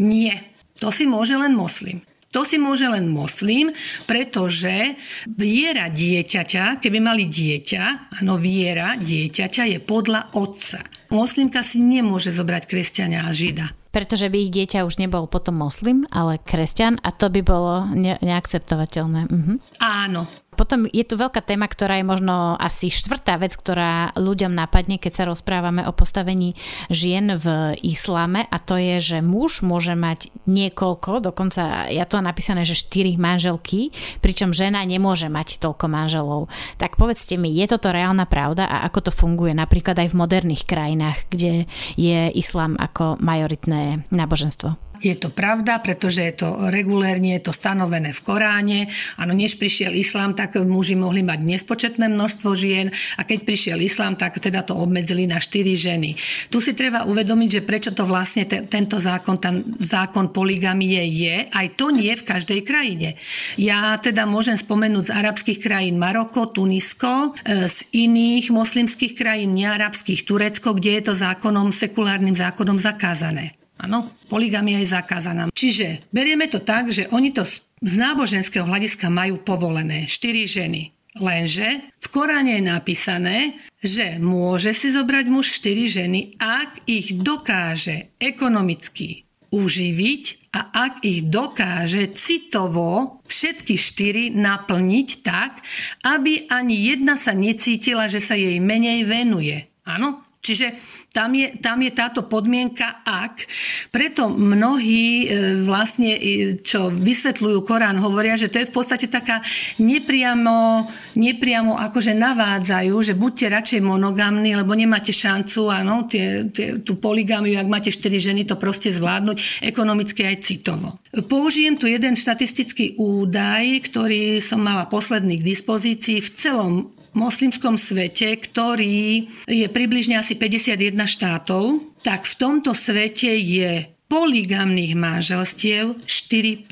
[0.02, 0.42] Nie,
[0.82, 2.02] to si môže len moslim.
[2.32, 3.76] To si môže len moslim,
[4.08, 4.96] pretože
[5.28, 10.80] viera dieťaťa, keby mali dieťa, áno, viera dieťaťa je podľa otca.
[11.12, 16.08] Moslimka si nemôže zobrať kresťania a žida pretože by ich dieťa už nebol potom moslim,
[16.08, 19.28] ale kresťan a to by bolo ne- neakceptovateľné.
[19.28, 19.54] Mhm.
[19.84, 25.00] Áno, Potom je tu veľká téma, ktorá je možno asi štvrtá vec, ktorá ľuďom napadne,
[25.00, 26.52] keď sa rozprávame o postavení
[26.92, 32.68] žien v islame a to je, že muž môže mať niekoľko, dokonca ja to napísané,
[32.68, 36.52] že štyri manželky, pričom žena nemôže mať toľko manželov.
[36.76, 40.68] Tak povedzte mi, je toto reálna pravda a ako to funguje napríklad aj v moderných
[40.68, 41.64] krajinách, kde
[41.96, 44.91] je islám ako majoritné náboženstvo?
[45.02, 48.80] Je to pravda, pretože je to regulérne, je to stanovené v Koráne.
[49.18, 54.14] Áno, než prišiel islám, tak muži mohli mať nespočetné množstvo žien a keď prišiel islám,
[54.14, 56.14] tak teda to obmedzili na 4 ženy.
[56.54, 61.50] Tu si treba uvedomiť, že prečo to vlastne te, tento zákon, ten zákon poligamie je,
[61.50, 63.18] aj to nie v každej krajine.
[63.58, 70.22] Ja teda môžem spomenúť z arabských krajín Maroko, Tunisko, e, z iných moslimských krajín, nearabských
[70.22, 73.61] Turecko, kde je to zákonom, sekulárnym zákonom zakázané.
[73.82, 75.50] Áno, poligamia je zakázaná.
[75.50, 77.42] Čiže berieme to tak, že oni to
[77.82, 80.06] z náboženského hľadiska majú povolené.
[80.06, 80.94] Štyri ženy.
[81.18, 88.16] Lenže v Koráne je napísané, že môže si zobrať muž štyri ženy, ak ich dokáže
[88.16, 95.60] ekonomicky uživiť a ak ich dokáže citovo všetky štyri naplniť tak,
[96.08, 99.68] aby ani jedna sa necítila, že sa jej menej venuje.
[99.84, 100.24] Áno?
[100.42, 100.74] Čiže
[101.12, 103.44] tam je, tam je táto podmienka ak.
[103.92, 106.16] Preto mnohí e, vlastne,
[106.64, 109.44] čo vysvetľujú Korán, hovoria, že to je v podstate taká
[109.76, 110.88] nepriamo,
[111.20, 117.60] nepriamo akože navádzajú, že buďte radšej monogamní, lebo nemáte šancu, áno, tie, tie, tú poligamiu,
[117.60, 120.96] ak máte 4 ženy, to proste zvládnuť ekonomicky aj citovo.
[121.28, 126.24] Použijem tu jeden štatistický údaj, ktorý som mala posledný k dispozícii.
[126.24, 126.72] V celom
[127.12, 136.04] moslimskom svete, ktorý je približne asi 51 štátov, tak v tomto svete je poligamných manželstiev
[136.04, 136.68] 4%.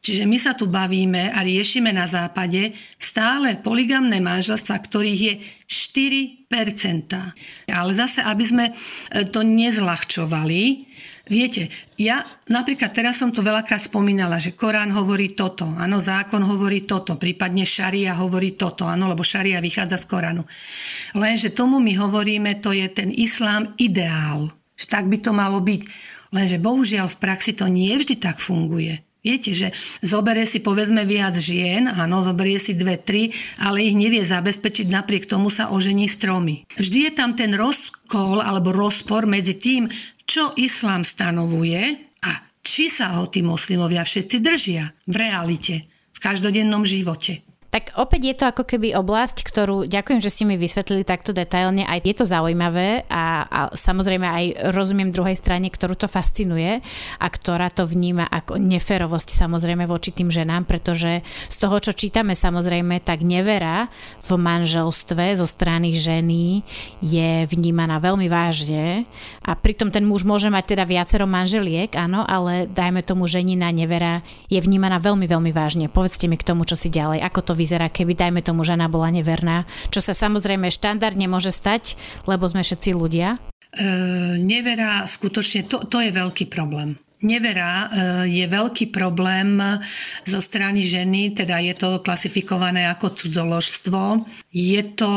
[0.00, 5.34] Čiže my sa tu bavíme a riešime na západe stále poligamné manželstva, ktorých je
[5.68, 7.68] 4%.
[7.68, 8.72] Ale zase, aby sme
[9.36, 10.95] to nezľahčovali,
[11.26, 16.86] Viete, ja napríklad teraz som to veľakrát spomínala, že Korán hovorí toto, áno, zákon hovorí
[16.86, 20.46] toto, prípadne šaria hovorí toto, áno, lebo šaria vychádza z Koránu.
[21.18, 24.54] Lenže tomu my hovoríme, to je ten islám ideál.
[24.78, 25.82] Že tak by to malo byť.
[26.30, 29.02] Lenže bohužiaľ v praxi to nie vždy tak funguje.
[29.26, 29.74] Viete, že
[30.06, 35.26] zoberie si povedzme viac žien, áno, zoberie si dve, tri, ale ich nevie zabezpečiť, napriek
[35.26, 36.62] tomu sa ožení stromy.
[36.78, 39.90] Vždy je tam ten rozkol alebo rozpor medzi tým,
[40.26, 41.82] čo islám stanovuje
[42.26, 42.32] a
[42.66, 47.45] či sa ho tí moslimovia všetci držia v realite, v každodennom živote.
[47.76, 51.84] Tak opäť je to ako keby oblasť, ktorú ďakujem, že ste mi vysvetlili takto detailne.
[51.84, 56.80] Aj je to zaujímavé a, a samozrejme aj rozumiem druhej strane, ktorú to fascinuje
[57.20, 61.20] a ktorá to vníma ako neferovosť samozrejme voči tým ženám, pretože
[61.52, 63.92] z toho, čo čítame samozrejme, tak nevera
[64.24, 66.64] v manželstve zo strany ženy
[67.04, 69.04] je vnímaná veľmi vážne
[69.44, 74.24] a pritom ten muž môže mať teda viacero manželiek, áno, ale dajme tomu ženina nevera
[74.48, 75.92] je vnímaná veľmi, veľmi vážne.
[75.92, 79.10] Povedzte mi k tomu, čo si ďalej, ako to vyzerá, keby, dajme tomu, žena bola
[79.10, 81.98] neverná, čo sa samozrejme štandardne môže stať,
[82.30, 83.42] lebo sme všetci ľudia?
[83.74, 83.88] E,
[84.38, 86.94] nevera, skutočne, to, to je veľký problém.
[87.26, 87.86] Nevera e,
[88.30, 89.58] je veľký problém
[90.22, 94.22] zo strany ženy, teda je to klasifikované ako cudzoložstvo.
[94.54, 95.12] Je to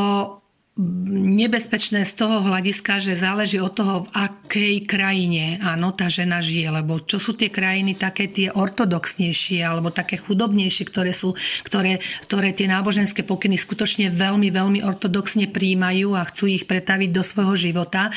[1.10, 6.72] nebezpečné z toho hľadiska, že záleží od toho, v akej krajine áno, tá žena žije,
[6.72, 11.36] lebo čo sú tie krajiny také tie ortodoxnejšie alebo také chudobnejšie, ktoré sú,
[11.68, 17.20] ktoré, ktoré tie náboženské pokyny skutočne veľmi, veľmi ortodoxne príjmajú a chcú ich pretaviť do
[17.20, 18.08] svojho života,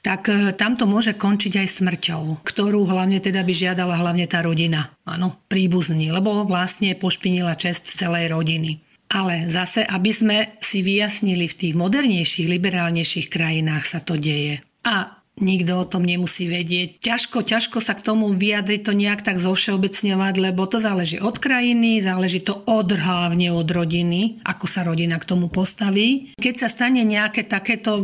[0.00, 4.40] tak e, tam to môže končiť aj smrťou, ktorú hlavne teda by žiadala hlavne tá
[4.40, 8.85] rodina, áno, príbuzní, lebo vlastne pošpinila čest celej rodiny.
[9.06, 14.58] Ale zase, aby sme si vyjasnili, v tých modernejších, liberálnejších krajinách sa to deje.
[14.82, 16.98] A nikto o tom nemusí vedieť.
[17.04, 22.00] Ťažko, ťažko sa k tomu vyjadriť, to nejak tak zovšeobecňovať, lebo to záleží od krajiny,
[22.00, 26.32] záleží to od hlavne od rodiny, ako sa rodina k tomu postaví.
[26.40, 28.00] Keď sa stane nejaké takéto,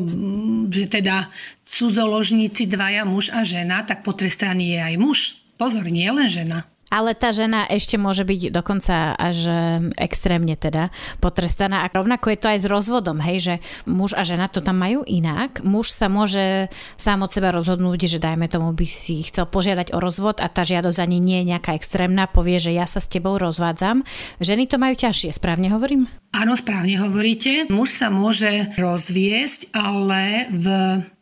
[0.69, 1.33] že teda
[1.65, 5.19] cudzoložníci dvaja muž a žena, tak potrestaný je aj muž.
[5.57, 6.69] Pozor, nie len žena.
[6.93, 9.49] Ale tá žena ešte môže byť dokonca až
[9.97, 10.93] extrémne teda
[11.25, 11.89] potrestaná.
[11.89, 13.55] A rovnako je to aj s rozvodom, hej, že
[13.89, 15.65] muž a žena to tam majú inak.
[15.65, 16.69] Muž sa môže
[17.01, 20.69] sám od seba rozhodnúť, že dajme tomu by si chcel požiadať o rozvod a tá
[20.69, 24.05] žiadosť ani nie je nejaká extrémna, povie, že ja sa s tebou rozvádzam.
[24.45, 26.13] Ženy to majú ťažšie, správne hovorím?
[26.33, 27.69] Áno, správne hovoríte.
[27.69, 30.67] Muž sa môže rozviesť, ale v,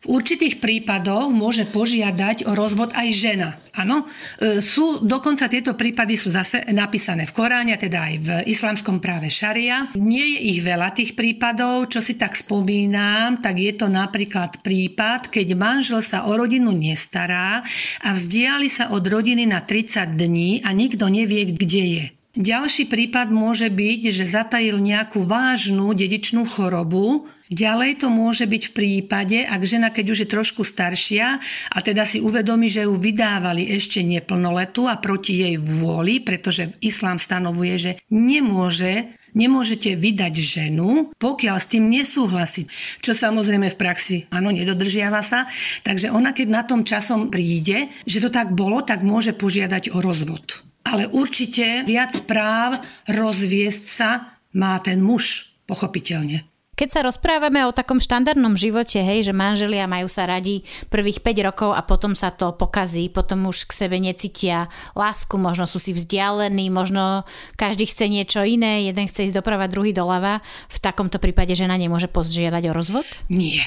[0.01, 3.61] v určitých prípadoch môže požiadať o rozvod aj žena.
[3.77, 4.09] Áno,
[4.41, 9.29] e, sú, dokonca tieto prípady sú zase napísané v Koráne, teda aj v islamskom práve
[9.29, 9.93] šaria.
[9.93, 15.29] Nie je ich veľa tých prípadov, čo si tak spomínam, tak je to napríklad prípad,
[15.29, 17.61] keď manžel sa o rodinu nestará
[18.01, 22.05] a vzdiali sa od rodiny na 30 dní a nikto nevie, kde je.
[22.31, 27.27] Ďalší prípad môže byť, že zatajil nejakú vážnu dedičnú chorobu.
[27.51, 31.35] Ďalej to môže byť v prípade, ak žena, keď už je trošku staršia
[31.67, 37.19] a teda si uvedomí, že ju vydávali ešte neplnoletu a proti jej vôli, pretože islám
[37.19, 42.67] stanovuje, že nemôže Nemôžete vydať ženu, pokiaľ s tým nesúhlasí.
[42.99, 45.47] Čo samozrejme v praxi, áno, nedodržiava sa.
[45.87, 50.03] Takže ona, keď na tom časom príde, že to tak bolo, tak môže požiadať o
[50.03, 56.50] rozvod ale určite viac práv rozviesť sa má ten muž, pochopiteľne.
[56.81, 61.45] Keď sa rozprávame o takom štandardnom živote, hej, že manželia majú sa radi prvých 5
[61.45, 64.65] rokov a potom sa to pokazí, potom už k sebe necítia
[64.97, 67.21] lásku, možno sú si vzdialení, možno
[67.53, 70.41] každý chce niečo iné, jeden chce ísť doprava, druhý doľava.
[70.73, 73.05] V takomto prípade žena nemôže požiadať o rozvod?
[73.29, 73.61] Nie.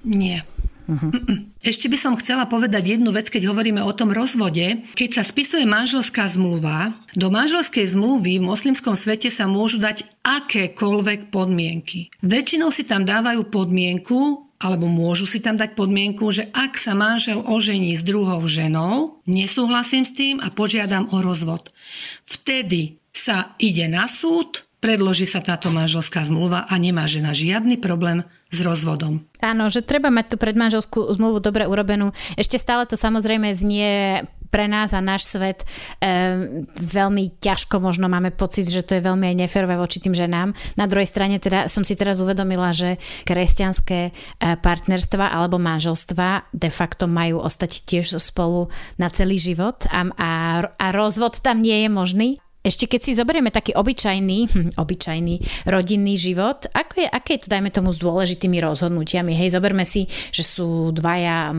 [0.00, 0.40] Nie.
[0.88, 1.10] Uh-huh.
[1.60, 4.84] Ešte by som chcela povedať jednu vec, keď hovoríme o tom rozvode.
[4.96, 11.28] Keď sa spisuje manželská zmluva, do manželskej zmluvy v moslimskom svete sa môžu dať akékoľvek
[11.28, 12.08] podmienky.
[12.24, 17.40] Väčšinou si tam dávajú podmienku, alebo môžu si tam dať podmienku, že ak sa manžel
[17.40, 21.72] ožení s druhou ženou, nesúhlasím s tým a požiadam o rozvod.
[22.28, 28.24] Vtedy sa ide na súd, predloží sa táto manželská zmluva a nemá žena žiadny problém
[28.50, 29.22] s rozvodom.
[29.40, 32.10] Áno, že treba mať tú predmanželskú zmluvu dobre urobenú.
[32.34, 35.62] Ešte stále to samozrejme znie pre nás a náš svet
[36.02, 40.50] e, veľmi ťažko možno máme pocit, že to je veľmi aj neférové voči tým ženám.
[40.74, 44.12] Na druhej strane teda som si teraz uvedomila, že kresťanské e,
[44.58, 48.66] partnerstva alebo manželstva de facto majú ostať tiež spolu
[48.98, 50.30] na celý život a, a,
[50.66, 52.30] a rozvod tam nie je možný.
[52.60, 57.48] Ešte keď si zoberieme taký obyčajný, hm, obyčajný rodinný život, ako je, aké je to,
[57.48, 59.32] dajme tomu, s dôležitými rozhodnutiami?
[59.32, 61.56] Hej, zoberme si, že sú dvaja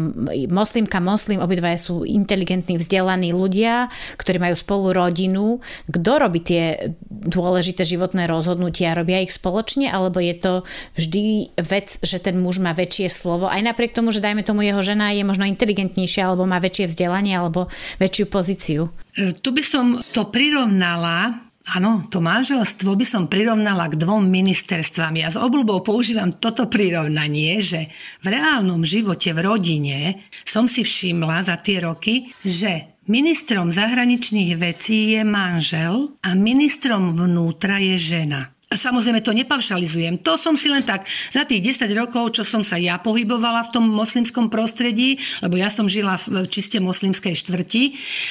[0.54, 3.90] moslimka, moslim, obidvaja sú inteligentní, vzdelaní ľudia,
[4.22, 5.58] ktorí majú spolu rodinu.
[5.90, 8.94] Kto robí tie dôležité životné rozhodnutia?
[8.94, 10.54] Robia ich spoločne, alebo je to
[11.02, 14.86] vždy vec, že ten muž má väčšie slovo, aj napriek tomu, že dajme tomu jeho
[14.86, 18.94] žena je možno inteligentnejšia, alebo má väčšie vzdelanie, alebo väčšiu pozíciu?
[19.16, 19.86] E, tu by som
[20.16, 25.14] to prirovnala Áno, to manželstvo by som prirovnala k dvom ministerstvám.
[25.22, 27.94] Ja s obľubou používam toto prirovnanie, že
[28.26, 30.00] v reálnom živote v rodine
[30.42, 37.78] som si všimla za tie roky, že ministrom zahraničných vecí je manžel a ministrom vnútra
[37.78, 38.50] je žena.
[38.72, 40.24] Samozrejme to nepavšalizujem.
[40.24, 43.74] To som si len tak za tých 10 rokov, čo som sa ja pohybovala v
[43.76, 47.84] tom moslimskom prostredí, lebo ja som žila v čiste moslimskej štvrti,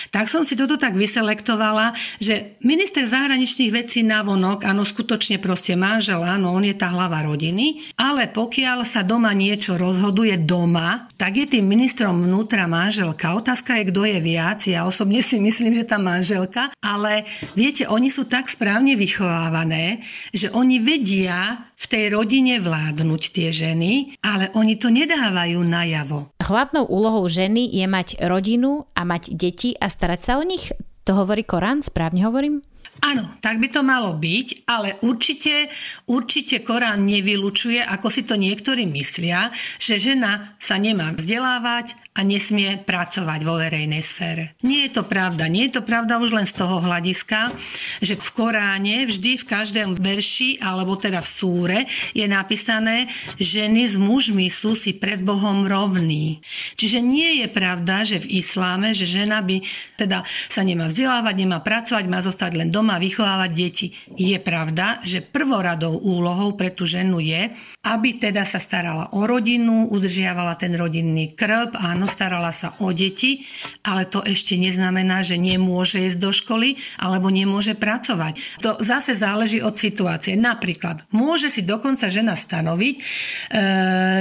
[0.08, 5.76] tak som si toto tak vyselektovala, že minister zahraničných vecí na vonok, áno, skutočne proste
[5.76, 11.36] manžel, áno, on je tá hlava rodiny, ale pokiaľ sa doma niečo rozhoduje doma, tak
[11.36, 13.36] je tým ministrom vnútra manželka.
[13.36, 14.64] Otázka je, kto je viac.
[14.64, 20.00] Ja osobne si myslím, že tá manželka, ale viete, oni sú tak správne vychovávané,
[20.34, 26.34] že oni vedia v tej rodine vládnuť tie ženy, ale oni to nedávajú najavo.
[26.42, 30.70] Hlavnou úlohou ženy je mať rodinu a mať deti a starať sa o nich.
[31.08, 32.62] To hovorí Korán, správne hovorím?
[33.00, 35.72] Áno, tak by to malo byť, ale určite,
[36.04, 39.48] určite Korán nevylučuje, ako si to niektorí myslia,
[39.80, 44.58] že žena sa nemá vzdelávať a nesmie pracovať vo verejnej sfére.
[44.66, 45.46] Nie je to pravda.
[45.46, 47.54] Nie je to pravda už len z toho hľadiska,
[48.02, 51.78] že v Koráne vždy v každém verši, alebo teda v súre,
[52.12, 53.06] je napísané,
[53.38, 56.42] ženy s mužmi sú si pred Bohom rovní.
[56.74, 59.62] Čiže nie je pravda, že v isláme, že žena by
[59.94, 63.94] teda sa nemá vzdelávať, nemá pracovať, má zostať len doma a vychovávať deti.
[64.18, 67.54] Je pravda, že prvoradou úlohou pre tú ženu je,
[67.86, 73.46] aby teda sa starala o rodinu, udržiavala ten rodinný krb, áno, starala sa o deti,
[73.86, 78.60] ale to ešte neznamená, že nemôže ísť do školy alebo nemôže pracovať.
[78.66, 80.34] To zase záleží od situácie.
[80.34, 83.02] Napríklad, môže si dokonca žena stanoviť, e,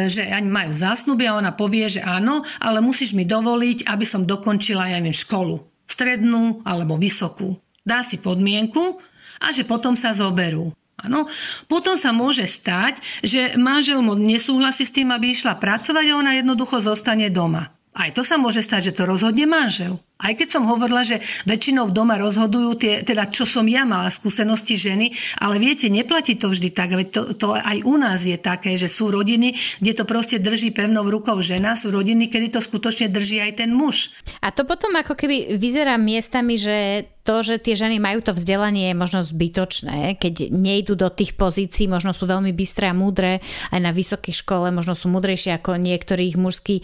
[0.06, 4.30] že ani majú zásnuby a ona povie, že áno, ale musíš mi dovoliť, aby som
[4.30, 5.58] dokončila, ja školu.
[5.90, 7.58] Strednú alebo vysokú.
[7.82, 9.02] Dá si podmienku
[9.42, 10.70] a že potom sa zoberú.
[11.00, 11.32] Ano.
[11.72, 16.36] Potom sa môže stať, že manžel mu nesúhlasí s tým, aby išla pracovať a ona
[16.36, 17.72] jednoducho zostane doma.
[17.94, 20.02] Aj to sa môže stať, že to rozhodne manžel.
[20.20, 24.76] Aj keď som hovorila, že väčšinou doma rozhodujú tie, teda čo som ja mala skúsenosti
[24.76, 26.91] ženy, ale viete, neplatí to vždy tak.
[26.91, 30.76] Veď to, to aj u nás je také, že sú rodiny, kde to proste drží
[30.76, 34.11] pevnou rukou žena, sú rodiny, kedy to skutočne drží aj ten muž.
[34.43, 38.89] A to potom ako keby vyzerá miestami, že to, že tie ženy majú to vzdelanie
[38.89, 43.38] je možno zbytočné, keď nejdu do tých pozícií, možno sú veľmi bystré a múdre,
[43.70, 46.84] aj na vysokej škole možno sú múdrejšie ako niektorí ich mužskí e,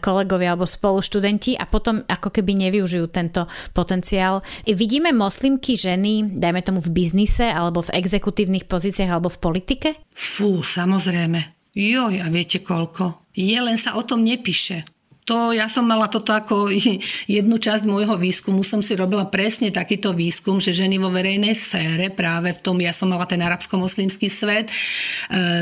[0.00, 3.44] kolegovia alebo spoluštudenti a potom ako keby nevyužijú tento
[3.76, 4.40] potenciál.
[4.64, 9.88] Vidíme moslimky ženy, dajme tomu v biznise alebo v exekutívnych pozíciách alebo v politike?
[10.16, 11.68] Fú, samozrejme.
[11.76, 13.28] Joj, a viete koľko?
[13.36, 14.88] Je, len sa o tom nepíše
[15.32, 16.68] to, ja som mala toto ako
[17.40, 22.12] jednu časť môjho výskumu, som si robila presne takýto výskum, že ženy vo verejnej sfére,
[22.12, 24.72] práve v tom, ja som mala ten arabsko-moslimský svet, e,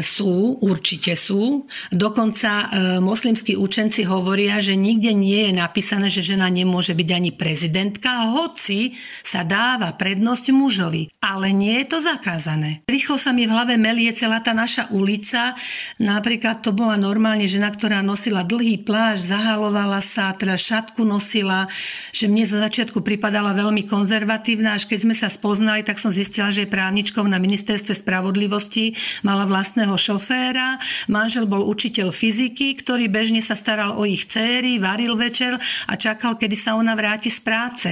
[0.02, 1.70] sú, určite sú.
[1.94, 2.66] Dokonca e,
[2.98, 8.98] moslimskí učenci hovoria, že nikde nie je napísané, že žena nemôže byť ani prezidentka, hoci
[9.22, 11.02] sa dáva prednosť mužovi.
[11.22, 12.82] Ale nie je to zakázané.
[12.90, 15.54] Rýchlo sa mi v hlave melie celá tá naša ulica.
[16.00, 19.22] Napríklad to bola normálne žena, ktorá nosila dlhý plášť,
[19.61, 21.68] zahalovala sa, teda šatku nosila,
[22.16, 26.48] že mne zo začiatku pripadala veľmi konzervatívna, až keď sme sa spoznali, tak som zistila,
[26.48, 30.80] že je právničkou na ministerstve spravodlivosti, mala vlastného šoféra,
[31.12, 36.40] manžel bol učiteľ fyziky, ktorý bežne sa staral o ich céry, varil večer a čakal,
[36.40, 37.88] kedy sa ona vráti z práce.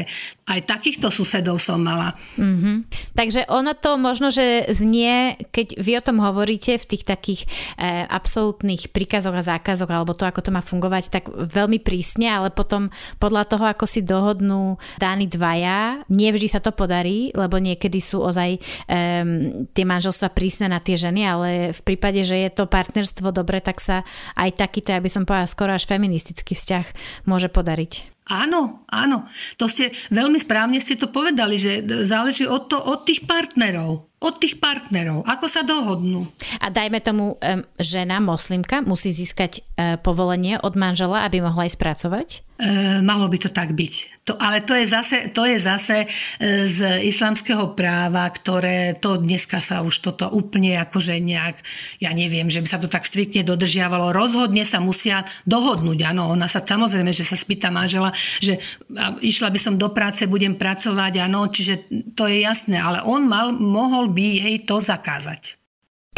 [0.48, 2.16] Aj takýchto susedov som mala.
[2.40, 2.76] Mm-hmm.
[3.12, 7.40] Takže ono to možno, že znie, keď vy o tom hovoríte v tých takých
[7.76, 12.48] e, absolútnych príkazoch a zákazoch, alebo to, ako to má fungovať, tak veľmi prísne, ale
[12.48, 12.88] potom
[13.20, 18.56] podľa toho, ako si dohodnú dáni dvaja, nevždy sa to podarí, lebo niekedy sú ozaj
[18.56, 23.60] um, tie manželstva prísne na tie ženy, ale v prípade, že je to partnerstvo dobre,
[23.60, 24.00] tak sa
[24.34, 26.86] aj takýto, ja by som povedala, skoro až feministický vzťah
[27.28, 28.17] môže podariť.
[28.28, 29.24] Áno, áno.
[29.56, 34.34] To ste veľmi správne ste to povedali, že záleží od, to, od tých partnerov od
[34.42, 36.26] tých partnerov, ako sa dohodnú.
[36.58, 37.38] A dajme tomu,
[37.78, 42.42] žena, moslimka, musí získať e, povolenie od manžela, aby mohla ísť pracovať?
[42.58, 43.94] E, malo by to tak byť.
[44.26, 46.06] To, ale to je zase, to je zase e,
[46.66, 51.62] z islamského práva, ktoré to dneska sa už toto úplne akože nejak,
[52.02, 54.10] ja neviem, že by sa to tak striktne dodržiavalo.
[54.10, 56.02] Rozhodne sa musia dohodnúť.
[56.10, 58.10] Áno, ona sa samozrejme, že sa spýta manžela,
[58.42, 58.58] že
[59.22, 61.86] išla by som do práce, budem pracovať, áno, čiže
[62.18, 62.82] to je jasné.
[62.82, 65.57] Ale on mal, mohol by jej to zakázať.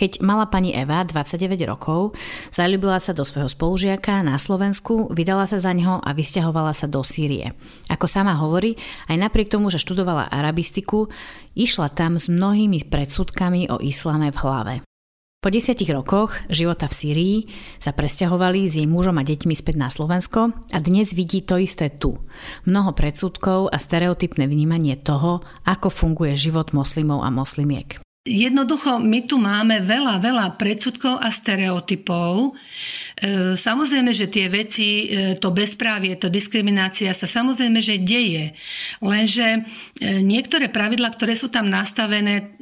[0.00, 2.16] Keď mala pani Eva 29 rokov,
[2.48, 7.04] zalúbila sa do svojho spolužiaka na Slovensku, vydala sa za neho a vysťahovala sa do
[7.04, 7.52] Sýrie.
[7.92, 8.80] Ako sama hovorí,
[9.12, 11.12] aj napriek tomu, že študovala arabistiku,
[11.52, 14.74] išla tam s mnohými predsudkami o islame v hlave.
[15.44, 17.36] Po desiatich rokoch života v Sýrii
[17.76, 21.92] sa presťahovali s jej mužom a deťmi späť na Slovensko a dnes vidí to isté
[21.92, 22.16] tu.
[22.64, 28.00] Mnoho predsudkov a stereotypné vnímanie toho, ako funguje život moslimov a moslimiek.
[28.20, 32.52] Jednoducho, my tu máme veľa, veľa predsudkov a stereotypov.
[33.16, 38.52] E, samozrejme, že tie veci, e, to bezprávie, to diskriminácia sa samozrejme, že deje.
[39.00, 39.60] Lenže e,
[40.20, 42.60] niektoré pravidla, ktoré sú tam nastavené,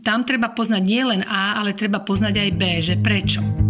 [0.00, 3.65] tam treba poznať nie len A, ale treba poznať aj B, že prečo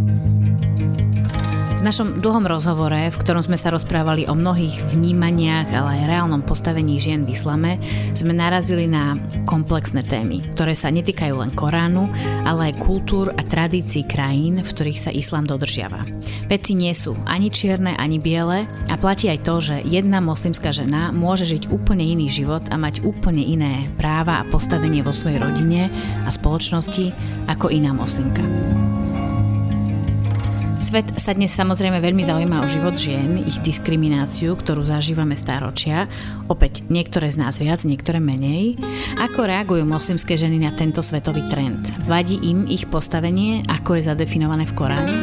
[1.86, 6.98] našom dlhom rozhovore, v ktorom sme sa rozprávali o mnohých vnímaniach, ale aj reálnom postavení
[6.98, 7.78] žien v islame,
[8.10, 9.14] sme narazili na
[9.46, 12.10] komplexné témy, ktoré sa netýkajú len Koránu,
[12.42, 16.02] ale aj kultúr a tradícií krajín, v ktorých sa islám dodržiava.
[16.50, 21.14] Veci nie sú ani čierne, ani biele a platí aj to, že jedna moslimská žena
[21.14, 25.86] môže žiť úplne iný život a mať úplne iné práva a postavenie vo svojej rodine
[26.26, 27.14] a spoločnosti
[27.46, 28.42] ako iná moslimka.
[30.76, 36.04] Svet sa dnes samozrejme veľmi zaujíma o život žien, ich diskrimináciu, ktorú zažívame stáročia.
[36.52, 38.76] Opäť niektoré z nás viac, niektoré menej.
[39.16, 41.88] Ako reagujú moslimské ženy na tento svetový trend?
[42.04, 45.16] Vadí im ich postavenie, ako je zadefinované v Koráne?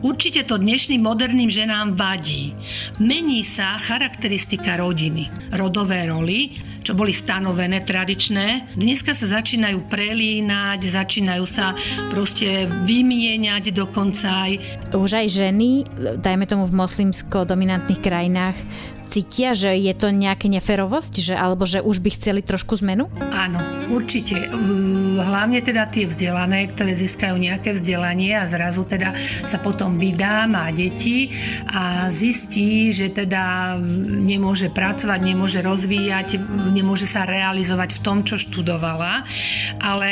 [0.00, 2.56] Určite to dnešným moderným ženám vadí.
[2.96, 11.44] Mení sa charakteristika rodiny, rodové roly, čo boli stanovené, tradičné, dneska sa začínajú prelínať, začínajú
[11.44, 11.76] sa
[12.08, 14.52] proste vymieňať dokonca aj.
[14.96, 15.84] Už aj ženy,
[16.18, 18.56] dajme tomu v moslimsko-dominantných krajinách,
[19.10, 23.10] cítia, že je to nejaká neferovosť, že, alebo že už by chceli trošku zmenu?
[23.34, 23.58] Áno,
[23.90, 24.46] určite.
[25.18, 29.12] Hlavne teda tie vzdelané, ktoré získajú nejaké vzdelanie a zrazu teda
[29.44, 31.34] sa potom vydá, má deti
[31.66, 33.76] a zistí, že teda
[34.22, 36.38] nemôže pracovať, nemôže rozvíjať,
[36.70, 39.26] nemôže sa realizovať v tom, čo študovala.
[39.82, 40.08] Ale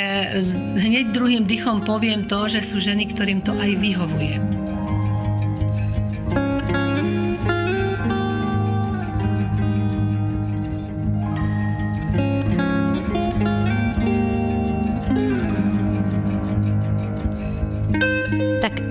[0.74, 4.67] hneď druhým dychom poviem to, že sú ženy, ktorým to aj vyhovuje.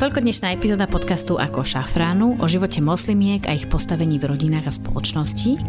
[0.07, 4.71] Toľko dnešná epizóda podcastu Ako šafránu o živote moslimiek a ich postavení v rodinách a
[4.71, 5.59] spoločnosti.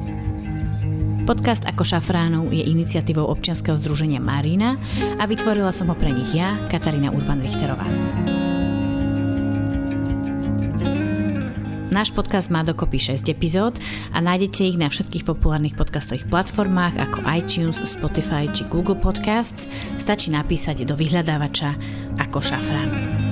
[1.26, 4.78] Podcast Ako šafránu je iniciatívou občianskeho združenia Marina
[5.18, 7.82] a vytvorila som ho pre nich ja, Katarína Urban-Richterová.
[11.90, 13.74] Náš podcast má dokopy 6 epizód
[14.14, 19.66] a nájdete ich na všetkých populárnych podcastových platformách ako iTunes, Spotify či Google Podcasts.
[19.98, 21.74] Stačí napísať do vyhľadávača
[22.22, 23.27] ako šafrán.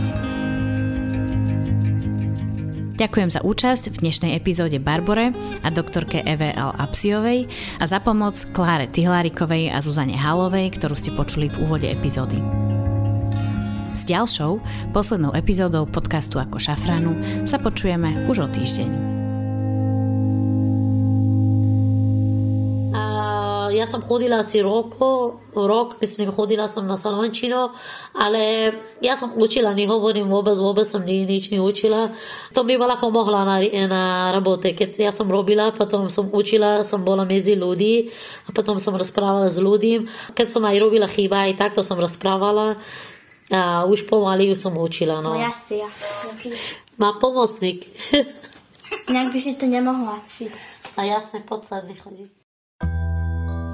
[2.97, 6.73] Ďakujem za účasť v dnešnej epizóde Barbore a doktorke Eve L.
[6.81, 7.45] Apsiovej
[7.77, 12.41] a za pomoc Kláre Tihlárikovej a Zuzane Halovej, ktorú ste počuli v úvode epizódy.
[13.93, 14.65] S ďalšou,
[14.97, 19.16] poslednou epizódou podcastu ako šafranu sa počujeme už o týždeň.
[23.87, 27.71] Ja sam hodila si roko, rok, mislim, hodila sam na salončino,
[28.19, 32.11] ale ja sam učila, ne govorim vôbec, vôbec sam ni, nič ni učila.
[32.51, 34.03] To mi veľa pomohla na, na
[34.35, 38.11] rabote, keď ja som robila, potom som učila, som bola medzi ľudí
[38.45, 40.11] a potom som rozprávala s ľudím.
[40.35, 42.83] Keď som aj robila chyba, aj takto som rozprávala.
[43.55, 45.39] A už pomaly už som učila, no.
[45.39, 46.59] No jasne, jasne.
[46.99, 47.87] Má pomocník.
[49.15, 50.19] Inak by si to nemohla.
[50.99, 52.27] A jasne, poď sa nechodí.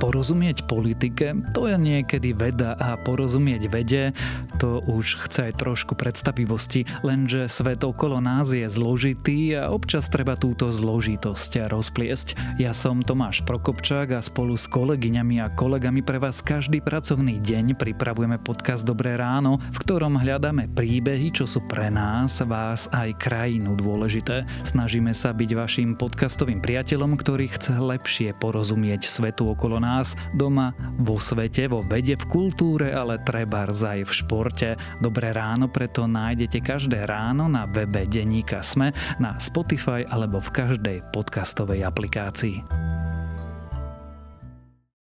[0.02, 4.10] Porozumieť politike, to je niekedy veda a porozumieť vede,
[4.58, 10.34] to už chce aj trošku predstavivosti, lenže svet okolo nás je zložitý a občas treba
[10.34, 12.34] túto zložitosť rozpliesť.
[12.58, 17.78] Ja som Tomáš Prokopčák a spolu s kolegyňami a kolegami pre vás každý pracovný deň
[17.78, 23.78] pripravujeme podcast Dobré ráno, v ktorom hľadáme príbehy, čo sú pre nás, vás aj krajinu
[23.78, 24.42] dôležité.
[24.66, 30.72] Snažíme sa byť vašim podcastovým priateľom, ktorý chce lepšie porozumieť svetu okolo nás nás doma,
[30.96, 34.68] vo svete, vo vede, v kultúre, ale treba aj v športe.
[35.04, 40.98] Dobré ráno preto nájdete každé ráno na webe Deníka Sme, na Spotify alebo v každej
[41.12, 43.11] podcastovej aplikácii.